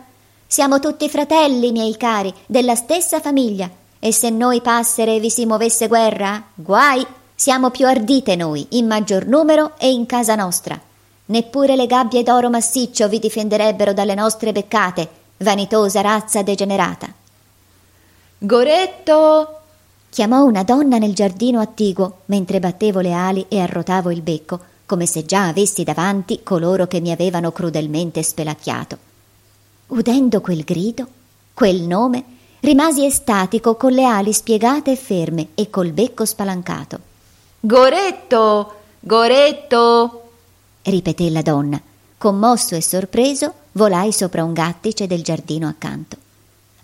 Siamo 0.47 0.79
tutti 0.79 1.09
fratelli, 1.09 1.73
miei 1.73 1.97
cari, 1.97 2.33
della 2.45 2.75
stessa 2.75 3.19
famiglia, 3.19 3.69
e 3.99 4.13
se 4.13 4.29
noi 4.29 4.61
passere 4.61 5.19
vi 5.19 5.29
si 5.29 5.45
muovesse 5.45 5.89
guerra, 5.89 6.41
guai! 6.55 7.05
Siamo 7.35 7.69
più 7.69 7.85
ardite 7.85 8.37
noi, 8.37 8.65
in 8.69 8.87
maggior 8.87 9.25
numero 9.25 9.73
e 9.77 9.91
in 9.91 10.05
casa 10.05 10.35
nostra. 10.35 10.79
Neppure 11.25 11.75
le 11.75 11.87
gabbie 11.87 12.23
d'oro 12.23 12.49
massiccio 12.49 13.09
vi 13.09 13.19
difenderebbero 13.19 13.91
dalle 13.91 14.15
nostre 14.15 14.53
beccate, 14.53 15.09
vanitosa 15.39 15.99
razza 15.99 16.41
degenerata. 16.41 17.07
Goretto! 18.37 19.59
Chiamò 20.17 20.45
una 20.45 20.63
donna 20.63 20.97
nel 20.97 21.13
giardino 21.13 21.59
attiguo 21.59 22.21
mentre 22.25 22.59
battevo 22.59 23.01
le 23.01 23.13
ali 23.13 23.45
e 23.49 23.59
arrotavo 23.59 24.09
il 24.09 24.23
becco, 24.23 24.59
come 24.87 25.05
se 25.05 25.27
già 25.27 25.45
avessi 25.45 25.83
davanti 25.83 26.41
coloro 26.41 26.87
che 26.87 26.99
mi 26.99 27.11
avevano 27.11 27.51
crudelmente 27.51 28.23
spelacchiato. 28.23 28.97
Udendo 29.85 30.41
quel 30.41 30.63
grido, 30.63 31.07
quel 31.53 31.81
nome, 31.81 32.23
rimasi 32.61 33.05
estatico 33.05 33.75
con 33.75 33.91
le 33.91 34.05
ali 34.05 34.33
spiegate 34.33 34.93
e 34.93 34.95
ferme 34.95 35.49
e 35.53 35.69
col 35.69 35.91
becco 35.91 36.25
spalancato. 36.25 36.99
Goretto! 37.59 38.73
Goretto! 38.99 40.29
ripeté 40.81 41.29
la 41.29 41.43
donna. 41.43 41.79
Commosso 42.17 42.73
e 42.73 42.81
sorpreso, 42.81 43.53
volai 43.73 44.11
sopra 44.11 44.43
un 44.43 44.53
gattice 44.53 45.05
del 45.05 45.21
giardino 45.21 45.67
accanto. 45.67 46.25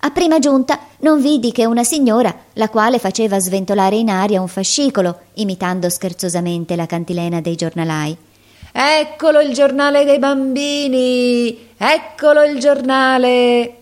A 0.05 0.11
prima 0.11 0.37
giunta 0.37 0.79
non 0.99 1.21
vidi 1.21 1.53
che 1.53 1.65
una 1.65 1.85
signora, 1.85 2.35
la 2.53 2.67
quale 2.67 2.99
faceva 2.99 3.39
sventolare 3.39 3.95
in 3.95 4.09
aria 4.09 4.41
un 4.41 4.49
fascicolo, 4.49 5.19
imitando 5.35 5.89
scherzosamente 5.89 6.75
la 6.75 6.85
cantilena 6.85 7.39
dei 7.39 7.55
giornalai. 7.55 8.15
Eccolo 8.73 9.39
il 9.39 9.53
giornale 9.53 10.03
dei 10.03 10.19
bambini! 10.19 11.69
Eccolo 11.77 12.43
il 12.43 12.59
giornale! 12.59 13.75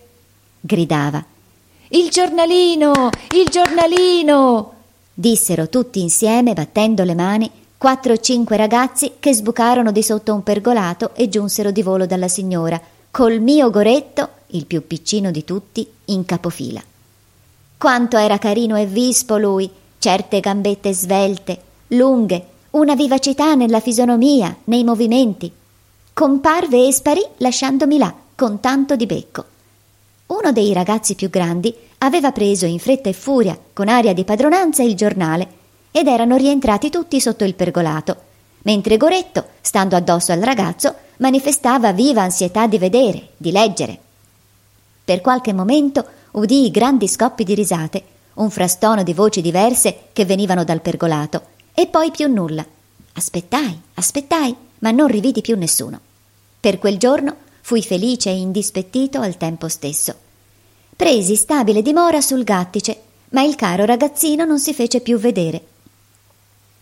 gridava. 0.59 1.25
Il 1.87 2.11
giornalino! 2.11 3.09
Il 3.31 3.47
giornalino! 3.49 4.73
dissero 5.11 5.69
tutti 5.69 6.01
insieme 6.01 6.53
battendo 6.53 7.03
le 7.03 7.15
mani 7.15 7.51
quattro 7.79 8.13
o 8.13 8.17
cinque 8.17 8.57
ragazzi 8.57 9.13
che 9.19 9.33
sbucarono 9.33 9.91
di 9.91 10.03
sotto 10.03 10.35
un 10.35 10.43
pergolato 10.43 11.15
e 11.15 11.29
giunsero 11.29 11.71
di 11.71 11.81
volo 11.81 12.05
dalla 12.05 12.27
signora, 12.27 12.79
col 13.09 13.39
mio 13.39 13.71
goretto 13.71 14.29
il 14.51 14.65
più 14.65 14.85
piccino 14.85 15.31
di 15.31 15.43
tutti, 15.43 15.87
in 16.05 16.25
capofila. 16.25 16.81
Quanto 17.77 18.17
era 18.17 18.37
carino 18.37 18.75
e 18.77 18.85
vispo 18.85 19.37
lui, 19.37 19.69
certe 19.97 20.39
gambette 20.39 20.93
svelte, 20.93 21.61
lunghe, 21.87 22.45
una 22.71 22.95
vivacità 22.95 23.55
nella 23.55 23.79
fisonomia, 23.79 24.55
nei 24.65 24.83
movimenti. 24.83 25.51
Comparve 26.13 26.87
e 26.87 26.91
sparì 26.91 27.23
lasciandomi 27.37 27.97
là, 27.97 28.13
con 28.35 28.59
tanto 28.59 28.95
di 28.95 29.05
becco. 29.05 29.45
Uno 30.27 30.51
dei 30.51 30.73
ragazzi 30.73 31.15
più 31.15 31.29
grandi 31.29 31.73
aveva 31.99 32.31
preso 32.31 32.65
in 32.65 32.79
fretta 32.79 33.09
e 33.09 33.13
furia, 33.13 33.57
con 33.73 33.87
aria 33.87 34.13
di 34.13 34.23
padronanza, 34.23 34.83
il 34.83 34.95
giornale 34.95 35.59
ed 35.91 36.07
erano 36.07 36.37
rientrati 36.37 36.89
tutti 36.89 37.19
sotto 37.19 37.43
il 37.43 37.53
pergolato, 37.53 38.15
mentre 38.63 38.97
Goretto, 38.97 39.45
stando 39.59 39.95
addosso 39.95 40.31
al 40.31 40.39
ragazzo, 40.39 40.95
manifestava 41.17 41.91
viva 41.91 42.21
ansietà 42.21 42.67
di 42.67 42.77
vedere, 42.77 43.29
di 43.37 43.51
leggere. 43.51 43.99
Per 45.03 45.21
qualche 45.21 45.53
momento 45.53 46.05
udii 46.31 46.71
grandi 46.71 47.07
scoppi 47.07 47.43
di 47.43 47.53
risate, 47.53 48.03
un 48.35 48.49
frastono 48.49 49.03
di 49.03 49.13
voci 49.13 49.41
diverse 49.41 50.07
che 50.13 50.25
venivano 50.25 50.63
dal 50.63 50.81
pergolato, 50.81 51.47
e 51.73 51.87
poi 51.87 52.11
più 52.11 52.27
nulla. 52.27 52.65
Aspettai, 53.13 53.79
aspettai, 53.95 54.55
ma 54.79 54.91
non 54.91 55.07
rividi 55.07 55.41
più 55.41 55.57
nessuno. 55.57 55.99
Per 56.59 56.79
quel 56.79 56.97
giorno 56.97 57.35
fui 57.61 57.83
felice 57.83 58.29
e 58.29 58.37
indispettito 58.37 59.19
al 59.19 59.37
tempo 59.37 59.67
stesso. 59.67 60.15
Presi 60.95 61.35
stabile 61.35 61.81
dimora 61.81 62.21
sul 62.21 62.43
gattice, 62.43 63.01
ma 63.29 63.41
il 63.41 63.55
caro 63.55 63.85
ragazzino 63.85 64.45
non 64.45 64.59
si 64.59 64.73
fece 64.73 65.01
più 65.01 65.17
vedere. 65.17 65.65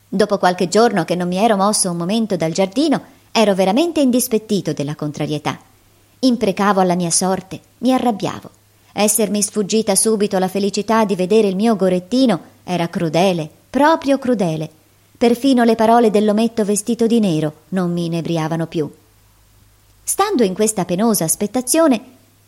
Dopo 0.08 0.38
qualche 0.38 0.68
giorno 0.68 1.06
che 1.06 1.16
non 1.16 1.28
mi 1.28 1.38
ero 1.38 1.56
mosso 1.56 1.90
un 1.92 1.98
momento 1.98 2.36
dal 2.36 2.52
giardino, 2.52 3.02
ero 3.32 3.54
veramente 3.54 4.02
indispettito 4.02 4.74
della 4.74 4.96
contrarietà. 4.96 5.60
Imprecavo 6.20 6.82
alla 6.82 6.96
mia 6.96 7.12
sorte, 7.12 7.60
mi 7.80 7.94
arrabbiavo. 7.94 8.50
Essermi 8.92 9.42
sfuggita 9.42 9.96
subito 9.96 10.38
la 10.38 10.50
felicità 10.50 11.06
di 11.06 11.16
vedere 11.16 11.48
il 11.48 11.56
mio 11.56 11.76
gorettino 11.76 12.42
era 12.64 12.90
crudele, 12.90 13.50
proprio 13.70 14.20
crudele. 14.20 14.70
Perfino 15.18 15.64
le 15.64 15.76
parole 15.76 16.12
dell'ometto 16.12 16.66
vestito 16.66 17.08
di 17.08 17.20
nero 17.20 17.62
non 17.70 17.94
mi 17.94 18.06
inebriavano 18.06 18.68
più. 18.68 18.92
Stando 20.04 20.44
in 20.44 20.54
questa 20.54 20.86
penosa 20.86 21.24
aspettazione, 21.24 22.02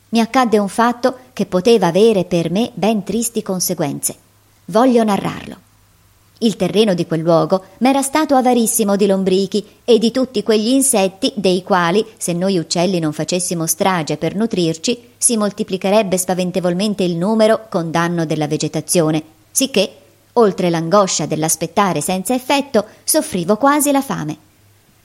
mi 0.10 0.20
accadde 0.20 0.58
un 0.58 0.68
fatto 0.68 1.18
che 1.32 1.46
poteva 1.46 1.88
avere 1.88 2.26
per 2.26 2.52
me 2.52 2.72
ben 2.74 3.04
tristi 3.04 3.42
conseguenze. 3.42 4.16
Voglio 4.66 5.04
narrarlo. 5.04 5.70
Il 6.44 6.56
terreno 6.56 6.96
di 6.96 7.06
quel 7.06 7.20
luogo 7.22 7.64
m'era 7.80 8.02
stato 8.02 8.34
avarissimo 8.34 8.96
di 8.96 9.06
lombrichi 9.06 9.64
e 9.86 10.00
di 10.00 10.10
tutti 10.10 10.42
quegli 10.42 10.70
insetti 10.70 11.32
dei 11.36 11.62
quali, 11.62 12.04
se 12.18 12.34
noi 12.34 12.58
uccelli 12.58 12.98
non 12.98 13.14
facessimo 13.14 13.68
strage 13.68 14.18
per 14.18 14.34
nutrirci, 14.34 15.10
si 15.18 15.38
moltiplicherebbe 15.38 16.18
spaventevolmente 16.18 17.04
il 17.04 17.16
numero 17.16 17.68
con 17.70 17.92
danno 17.92 18.26
della 18.26 18.48
vegetazione, 18.48 19.22
sicché, 19.52 19.92
oltre 20.34 20.72
l'angoscia 20.72 21.28
dell'aspettare 21.28 22.02
senza 22.02 22.34
effetto, 22.34 22.86
soffrivo 23.04 23.58
quasi 23.58 23.92
la 23.92 24.02
fame. 24.02 24.36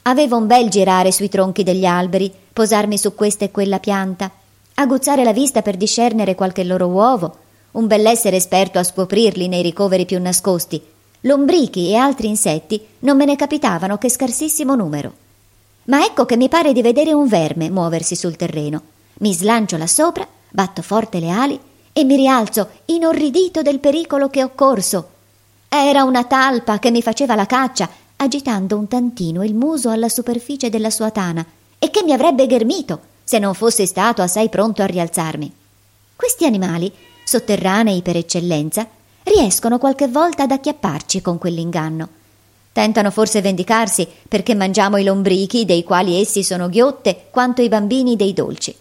Avevo 0.03 0.39
un 0.39 0.47
bel 0.47 0.71
girare 0.71 1.13
sui 1.13 1.29
tronchi 1.29 1.63
degli 1.63 1.85
alberi, 1.85 2.33
posarmi 2.51 2.97
su 2.97 3.15
questa 3.15 3.45
e 3.45 3.51
quella 3.51 3.79
pianta, 3.79 4.31
aguzzare 4.77 5.23
la 5.23 5.35
vista 5.35 5.61
per 5.61 5.77
discernere 5.77 6.35
qualche 6.35 6.65
loro 6.65 6.87
uovo, 6.87 7.37
un 7.73 7.87
bell'essere 7.87 8.37
esperto 8.37 8.79
a 8.79 8.85
scoprirli 8.85 9.49
nei 9.49 9.61
ricoveri 9.61 10.07
più 10.07 10.19
nascosti, 10.19 10.95
lombrichi 11.27 11.91
e 11.91 11.97
altri 11.97 12.29
insetti 12.29 12.85
non 13.01 13.17
me 13.17 13.25
ne 13.25 13.37
capitavano 13.37 13.99
che 13.99 14.09
scarsissimo 14.09 14.75
numero. 14.75 15.13
Ma 15.85 16.05
ecco 16.05 16.25
che 16.25 16.37
mi 16.37 16.49
pare 16.49 16.73
di 16.73 16.83
vedere 16.83 17.13
un 17.13 17.29
verme 17.29 17.69
muoversi 17.69 18.17
sul 18.17 18.37
terreno. 18.37 18.83
Mi 19.19 19.35
slancio 19.35 19.77
là 19.77 19.87
sopra, 19.87 20.27
batto 20.49 20.83
forte 20.83 21.21
le 21.21 21.31
ali 21.31 21.61
e 21.93 22.05
mi 22.05 22.17
rialzo 22.17 22.71
inorridito 22.87 23.63
del 23.63 23.81
pericolo 23.81 24.29
che 24.29 24.43
ho 24.43 24.53
corso. 24.55 25.11
Era 25.69 26.05
una 26.05 26.25
talpa 26.25 26.79
che 26.79 26.91
mi 26.91 27.03
faceva 27.03 27.35
la 27.35 27.47
caccia, 27.47 27.89
agitando 28.17 28.77
un 28.77 28.89
tantino 28.89 29.45
il 29.45 29.55
muso 29.55 29.91
alla 29.91 30.09
superficie 30.09 30.71
della 30.71 30.91
sua 30.91 31.11
tana, 31.11 31.45
e 31.79 31.91
che 31.91 32.03
mi 32.03 32.13
avrebbe 32.13 32.47
ghermito 32.47 33.01
se 33.25 33.39
non 33.39 33.55
fosse 33.55 33.87
stato 33.87 34.23
assai 34.23 34.49
pronto 34.49 34.83
a 34.83 34.87
rialzarmi. 34.87 35.53
Questi 36.15 36.45
animali, 36.45 36.93
sotterranei 37.25 38.03
per 38.03 38.17
eccellenza, 38.17 38.87
riescono 39.27 39.79
qualche 39.79 40.07
volta 40.09 40.45
ad 40.45 40.53
acchiapparci 40.53 41.21
con 41.21 41.39
quell'inganno. 41.39 42.09
Tentano 42.73 43.11
forse 43.11 43.41
vendicarsi 43.41 44.07
perché 44.29 44.55
mangiamo 44.55 44.99
i 44.99 45.05
lombrichi, 45.05 45.65
dei 45.65 45.83
quali 45.83 46.21
essi 46.21 46.43
sono 46.43 46.69
ghiotte, 46.69 47.27
quanto 47.31 47.63
i 47.63 47.69
bambini 47.69 48.17
dei 48.17 48.33
dolci. 48.33 48.75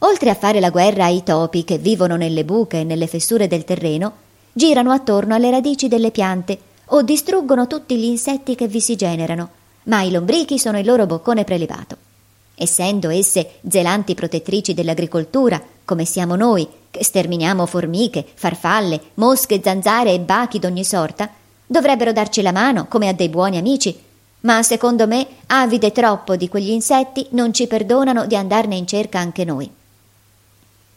Oltre 0.00 0.30
a 0.30 0.34
fare 0.34 0.58
la 0.58 0.70
guerra 0.70 1.04
ai 1.04 1.22
topi 1.22 1.64
che 1.64 1.78
vivono 1.78 2.16
nelle 2.16 2.44
buche 2.44 2.80
e 2.80 2.84
nelle 2.84 3.06
fessure 3.06 3.46
del 3.46 3.64
terreno, 3.64 4.12
girano 4.52 4.90
attorno 4.90 5.34
alle 5.34 5.50
radici 5.50 5.88
delle 5.88 6.10
piante 6.10 6.58
o 6.86 7.02
distruggono 7.02 7.66
tutti 7.66 7.96
gli 7.96 8.04
insetti 8.04 8.54
che 8.54 8.68
vi 8.68 8.80
si 8.80 8.96
generano, 8.96 9.50
ma 9.84 10.02
i 10.02 10.10
lombrichi 10.10 10.58
sono 10.58 10.78
il 10.78 10.86
loro 10.86 11.06
boccone 11.06 11.44
prelevato. 11.44 11.96
Essendo 12.54 13.10
esse 13.10 13.58
zelanti 13.68 14.14
protettrici 14.14 14.72
dell'agricoltura, 14.72 15.62
come 15.84 16.04
siamo 16.04 16.36
noi, 16.36 16.66
che 16.96 17.04
sterminiamo 17.04 17.66
formiche, 17.66 18.24
farfalle, 18.34 19.00
mosche, 19.14 19.60
zanzare 19.62 20.12
e 20.12 20.20
bachi 20.20 20.58
d'ogni 20.58 20.84
sorta, 20.84 21.30
dovrebbero 21.66 22.12
darci 22.12 22.42
la 22.42 22.52
mano 22.52 22.86
come 22.86 23.08
a 23.08 23.12
dei 23.12 23.28
buoni 23.28 23.58
amici, 23.58 23.98
ma 24.40 24.62
secondo 24.62 25.06
me, 25.06 25.26
avide 25.46 25.92
troppo 25.92 26.36
di 26.36 26.48
quegli 26.48 26.70
insetti, 26.70 27.26
non 27.30 27.52
ci 27.52 27.66
perdonano 27.66 28.26
di 28.26 28.36
andarne 28.36 28.76
in 28.76 28.86
cerca 28.86 29.18
anche 29.18 29.44
noi. 29.44 29.68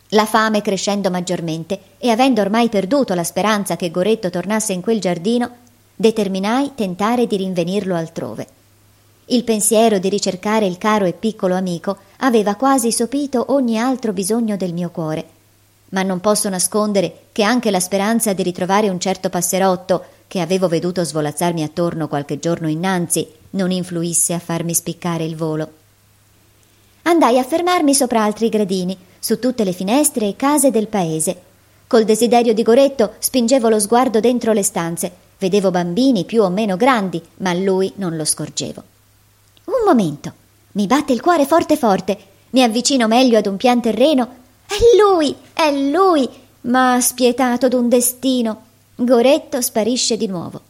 La 0.09 0.25
fame 0.25 0.61
crescendo 0.61 1.09
maggiormente 1.09 1.79
e 1.97 2.09
avendo 2.09 2.41
ormai 2.41 2.69
perduto 2.69 3.13
la 3.13 3.23
speranza 3.23 3.75
che 3.75 3.91
Goretto 3.91 4.29
tornasse 4.29 4.73
in 4.73 4.81
quel 4.81 4.99
giardino, 4.99 5.49
determinai 5.95 6.71
tentare 6.75 7.27
di 7.27 7.37
rinvenirlo 7.37 7.95
altrove. 7.95 8.47
Il 9.25 9.43
pensiero 9.43 9.99
di 9.99 10.09
ricercare 10.09 10.65
il 10.65 10.77
caro 10.77 11.05
e 11.05 11.13
piccolo 11.13 11.55
amico 11.55 11.97
aveva 12.17 12.55
quasi 12.55 12.91
sopito 12.91 13.45
ogni 13.49 13.77
altro 13.77 14.13
bisogno 14.13 14.57
del 14.57 14.73
mio 14.73 14.89
cuore. 14.89 15.37
Ma 15.89 16.03
non 16.03 16.19
posso 16.19 16.49
nascondere 16.49 17.25
che 17.31 17.43
anche 17.43 17.71
la 17.71 17.79
speranza 17.79 18.33
di 18.33 18.43
ritrovare 18.43 18.89
un 18.89 18.99
certo 18.99 19.29
passerotto 19.29 20.03
che 20.27 20.41
avevo 20.41 20.67
veduto 20.67 21.03
svolazzarmi 21.03 21.63
attorno 21.63 22.07
qualche 22.07 22.39
giorno 22.39 22.67
innanzi 22.67 23.27
non 23.51 23.71
influisse 23.71 24.33
a 24.33 24.39
farmi 24.39 24.73
spiccare 24.73 25.23
il 25.23 25.35
volo. 25.35 25.71
Andai 27.03 27.39
a 27.39 27.43
fermarmi 27.43 27.95
sopra 27.95 28.23
altri 28.23 28.49
gradini, 28.49 28.95
su 29.17 29.39
tutte 29.39 29.63
le 29.63 29.73
finestre 29.73 30.27
e 30.27 30.35
case 30.35 30.69
del 30.69 30.87
paese. 30.87 31.41
Col 31.87 32.03
desiderio 32.03 32.53
di 32.53 32.61
Goretto 32.61 33.13
spingevo 33.17 33.67
lo 33.67 33.79
sguardo 33.79 34.19
dentro 34.19 34.53
le 34.53 34.61
stanze. 34.61 35.11
Vedevo 35.39 35.71
bambini 35.71 36.25
più 36.25 36.43
o 36.43 36.49
meno 36.49 36.77
grandi, 36.77 37.19
ma 37.37 37.53
lui 37.53 37.91
non 37.95 38.15
lo 38.15 38.25
scorgevo. 38.25 38.83
Un 39.65 39.83
momento. 39.85 40.33
Mi 40.73 40.85
batte 40.85 41.13
il 41.13 41.21
cuore 41.21 41.47
forte 41.47 41.77
forte. 41.77 42.17
Mi 42.51 42.61
avvicino 42.61 43.07
meglio 43.07 43.39
ad 43.39 43.47
un 43.47 43.57
pian 43.57 43.81
terreno. 43.81 44.35
È 44.69 44.75
lui, 45.01 45.35
è 45.51 45.71
lui, 45.71 46.29
ma 46.61 47.01
spietato 47.01 47.67
d'un 47.67 47.89
destino. 47.89 48.61
Goretto 48.93 49.61
sparisce 49.61 50.15
di 50.15 50.27
nuovo. 50.27 50.61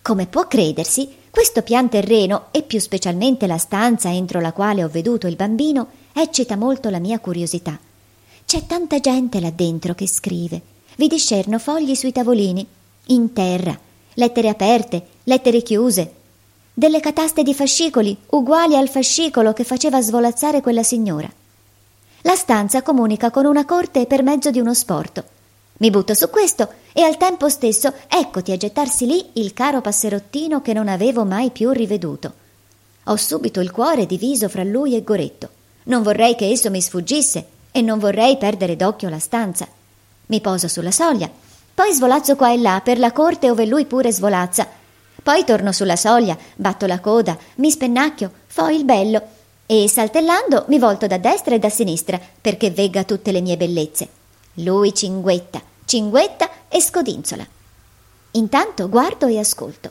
Come 0.00 0.26
può 0.26 0.46
credersi, 0.46 1.12
questo 1.28 1.62
pian 1.62 1.88
terreno, 1.88 2.46
e 2.52 2.62
più 2.62 2.78
specialmente 2.78 3.48
la 3.48 3.58
stanza 3.58 4.12
entro 4.12 4.40
la 4.40 4.52
quale 4.52 4.84
ho 4.84 4.88
veduto 4.88 5.26
il 5.26 5.34
bambino, 5.34 5.88
eccita 6.12 6.54
molto 6.54 6.88
la 6.88 7.00
mia 7.00 7.18
curiosità. 7.18 7.76
C'è 8.46 8.64
tanta 8.64 9.00
gente 9.00 9.40
là 9.40 9.50
dentro 9.50 9.94
che 9.94 10.06
scrive. 10.06 10.62
Vi 10.94 11.08
discerno 11.08 11.58
fogli 11.58 11.96
sui 11.96 12.12
tavolini, 12.12 12.64
in 13.06 13.32
terra, 13.32 13.76
lettere 14.14 14.48
aperte, 14.48 15.04
lettere 15.24 15.62
chiuse, 15.62 16.12
delle 16.72 17.00
cataste 17.00 17.42
di 17.42 17.54
fascicoli 17.54 18.16
uguali 18.28 18.76
al 18.76 18.88
fascicolo 18.88 19.52
che 19.52 19.64
faceva 19.64 20.00
svolazzare 20.00 20.60
quella 20.60 20.84
signora. 20.84 21.28
La 22.26 22.34
stanza 22.34 22.82
comunica 22.82 23.30
con 23.30 23.44
una 23.44 23.64
corte 23.64 24.04
per 24.04 24.24
mezzo 24.24 24.50
di 24.50 24.58
uno 24.58 24.74
sporto. 24.74 25.22
Mi 25.74 25.90
butto 25.90 26.12
su 26.12 26.28
questo 26.28 26.68
e 26.92 27.02
al 27.02 27.18
tempo 27.18 27.48
stesso 27.48 27.92
eccoti 28.08 28.50
a 28.50 28.56
gettarsi 28.56 29.06
lì 29.06 29.30
il 29.34 29.52
caro 29.52 29.80
passerottino 29.80 30.60
che 30.60 30.72
non 30.72 30.88
avevo 30.88 31.24
mai 31.24 31.50
più 31.50 31.70
riveduto. 31.70 32.32
Ho 33.04 33.14
subito 33.14 33.60
il 33.60 33.70
cuore 33.70 34.06
diviso 34.06 34.48
fra 34.48 34.64
lui 34.64 34.96
e 34.96 35.04
Goretto. 35.04 35.50
Non 35.84 36.02
vorrei 36.02 36.34
che 36.34 36.50
esso 36.50 36.68
mi 36.68 36.82
sfuggisse 36.82 37.46
e 37.70 37.80
non 37.80 38.00
vorrei 38.00 38.36
perdere 38.38 38.74
d'occhio 38.74 39.08
la 39.08 39.20
stanza. 39.20 39.68
Mi 40.26 40.40
poso 40.40 40.66
sulla 40.66 40.90
soglia, 40.90 41.30
poi 41.72 41.92
svolazzo 41.92 42.34
qua 42.34 42.50
e 42.50 42.58
là 42.58 42.80
per 42.82 42.98
la 42.98 43.12
corte 43.12 43.52
ove 43.52 43.66
lui 43.66 43.84
pure 43.84 44.10
svolazza. 44.10 44.66
Poi 45.22 45.44
torno 45.44 45.70
sulla 45.70 45.94
soglia, 45.94 46.36
batto 46.56 46.86
la 46.86 46.98
coda, 46.98 47.38
mi 47.56 47.70
spennacchio, 47.70 48.32
fo 48.48 48.66
il 48.66 48.84
bello 48.84 49.34
e 49.66 49.88
saltellando 49.88 50.64
mi 50.68 50.78
volto 50.78 51.06
da 51.06 51.18
destra 51.18 51.54
e 51.54 51.58
da 51.58 51.68
sinistra 51.68 52.20
perché 52.40 52.70
vegga 52.70 53.04
tutte 53.04 53.32
le 53.32 53.40
mie 53.40 53.56
bellezze. 53.56 54.08
Lui 54.54 54.94
cinguetta, 54.94 55.60
cinguetta 55.84 56.48
e 56.68 56.80
scodinzola. 56.80 57.46
Intanto 58.32 58.88
guardo 58.88 59.26
e 59.26 59.38
ascolto. 59.38 59.90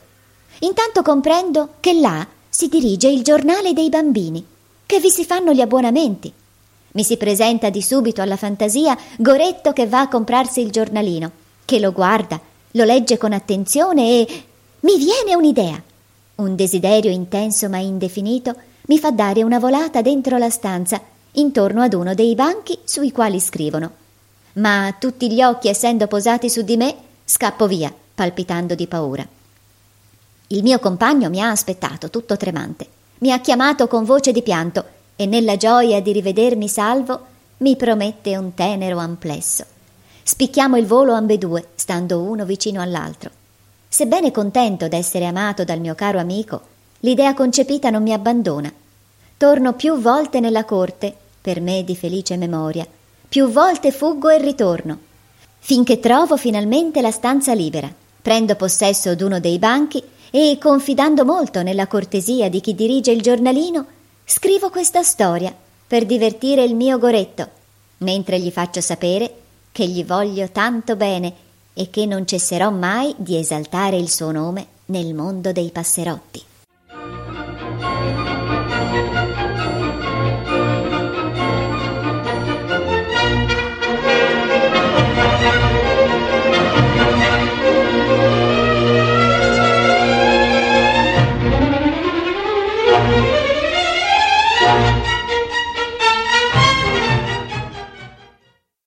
Intanto 0.60 1.02
comprendo 1.02 1.74
che 1.80 1.92
là 1.92 2.26
si 2.48 2.68
dirige 2.68 3.08
il 3.08 3.22
giornale 3.22 3.72
dei 3.72 3.90
bambini, 3.90 4.44
che 4.86 4.98
vi 5.00 5.10
si 5.10 5.24
fanno 5.24 5.52
gli 5.52 5.60
abbonamenti 5.60 6.32
mi 6.96 7.04
si 7.04 7.18
presenta 7.18 7.68
di 7.68 7.82
subito 7.82 8.22
alla 8.22 8.36
fantasia 8.36 8.96
Goretto 9.18 9.74
che 9.74 9.86
va 9.86 10.00
a 10.00 10.08
comprarsi 10.08 10.62
il 10.62 10.70
giornalino, 10.70 11.30
che 11.66 11.78
lo 11.78 11.92
guarda, 11.92 12.40
lo 12.70 12.84
legge 12.84 13.18
con 13.18 13.34
attenzione 13.34 14.20
e 14.20 14.44
mi 14.80 14.96
viene 14.96 15.34
un'idea. 15.34 15.80
Un 16.36 16.56
desiderio 16.56 17.10
intenso 17.10 17.68
ma 17.68 17.76
indefinito 17.76 18.54
mi 18.86 18.98
fa 18.98 19.10
dare 19.10 19.42
una 19.42 19.58
volata 19.58 20.02
dentro 20.02 20.38
la 20.38 20.50
stanza, 20.50 21.00
intorno 21.32 21.82
ad 21.82 21.92
uno 21.92 22.14
dei 22.14 22.34
banchi 22.34 22.78
sui 22.84 23.12
quali 23.12 23.40
scrivono. 23.40 23.90
Ma 24.54 24.94
tutti 24.98 25.30
gli 25.32 25.42
occhi 25.42 25.68
essendo 25.68 26.06
posati 26.06 26.48
su 26.48 26.62
di 26.62 26.76
me, 26.76 26.94
scappo 27.24 27.66
via, 27.66 27.92
palpitando 28.14 28.74
di 28.74 28.86
paura. 28.86 29.26
Il 30.48 30.62
mio 30.62 30.78
compagno 30.78 31.28
mi 31.28 31.40
ha 31.42 31.50
aspettato, 31.50 32.10
tutto 32.10 32.36
tremante. 32.36 32.86
Mi 33.18 33.32
ha 33.32 33.40
chiamato 33.40 33.88
con 33.88 34.04
voce 34.04 34.30
di 34.30 34.42
pianto 34.42 34.84
e 35.16 35.26
nella 35.26 35.56
gioia 35.56 36.00
di 36.00 36.12
rivedermi 36.12 36.68
salvo 36.68 37.34
mi 37.58 37.74
promette 37.74 38.36
un 38.36 38.54
tenero 38.54 38.98
amplesso. 38.98 39.64
Spicchiamo 40.22 40.76
il 40.76 40.86
volo 40.86 41.14
ambedue, 41.14 41.68
stando 41.74 42.20
uno 42.20 42.44
vicino 42.44 42.80
all'altro. 42.80 43.30
Sebbene 43.88 44.30
contento 44.30 44.88
d'essere 44.88 45.24
amato 45.24 45.64
dal 45.64 45.80
mio 45.80 45.94
caro 45.94 46.18
amico, 46.18 46.74
l'idea 47.00 47.34
concepita 47.34 47.90
non 47.90 48.02
mi 48.02 48.12
abbandona. 48.12 48.72
Torno 49.36 49.74
più 49.74 50.00
volte 50.00 50.40
nella 50.40 50.64
corte, 50.64 51.14
per 51.40 51.60
me 51.60 51.84
di 51.84 51.96
felice 51.96 52.36
memoria, 52.36 52.86
più 53.28 53.48
volte 53.48 53.92
fuggo 53.92 54.28
e 54.28 54.38
ritorno, 54.38 54.98
finché 55.58 56.00
trovo 56.00 56.36
finalmente 56.36 57.00
la 57.00 57.10
stanza 57.10 57.52
libera. 57.52 57.92
Prendo 58.22 58.56
possesso 58.56 59.14
d'uno 59.14 59.40
dei 59.40 59.58
banchi 59.58 60.02
e, 60.30 60.58
confidando 60.60 61.24
molto 61.24 61.62
nella 61.62 61.86
cortesia 61.86 62.48
di 62.48 62.60
chi 62.60 62.74
dirige 62.74 63.12
il 63.12 63.22
giornalino, 63.22 63.86
Scrivo 64.28 64.70
questa 64.70 65.04
storia 65.04 65.54
per 65.86 66.04
divertire 66.04 66.64
il 66.64 66.74
mio 66.74 66.98
Goretto, 66.98 67.48
mentre 67.98 68.40
gli 68.40 68.50
faccio 68.50 68.80
sapere 68.80 69.32
che 69.70 69.86
gli 69.86 70.04
voglio 70.04 70.48
tanto 70.50 70.96
bene 70.96 71.32
e 71.72 71.90
che 71.90 72.06
non 72.06 72.26
cesserò 72.26 72.72
mai 72.72 73.14
di 73.16 73.38
esaltare 73.38 73.96
il 73.96 74.10
suo 74.10 74.32
nome 74.32 74.66
nel 74.86 75.14
mondo 75.14 75.52
dei 75.52 75.70
passerotti. 75.70 76.42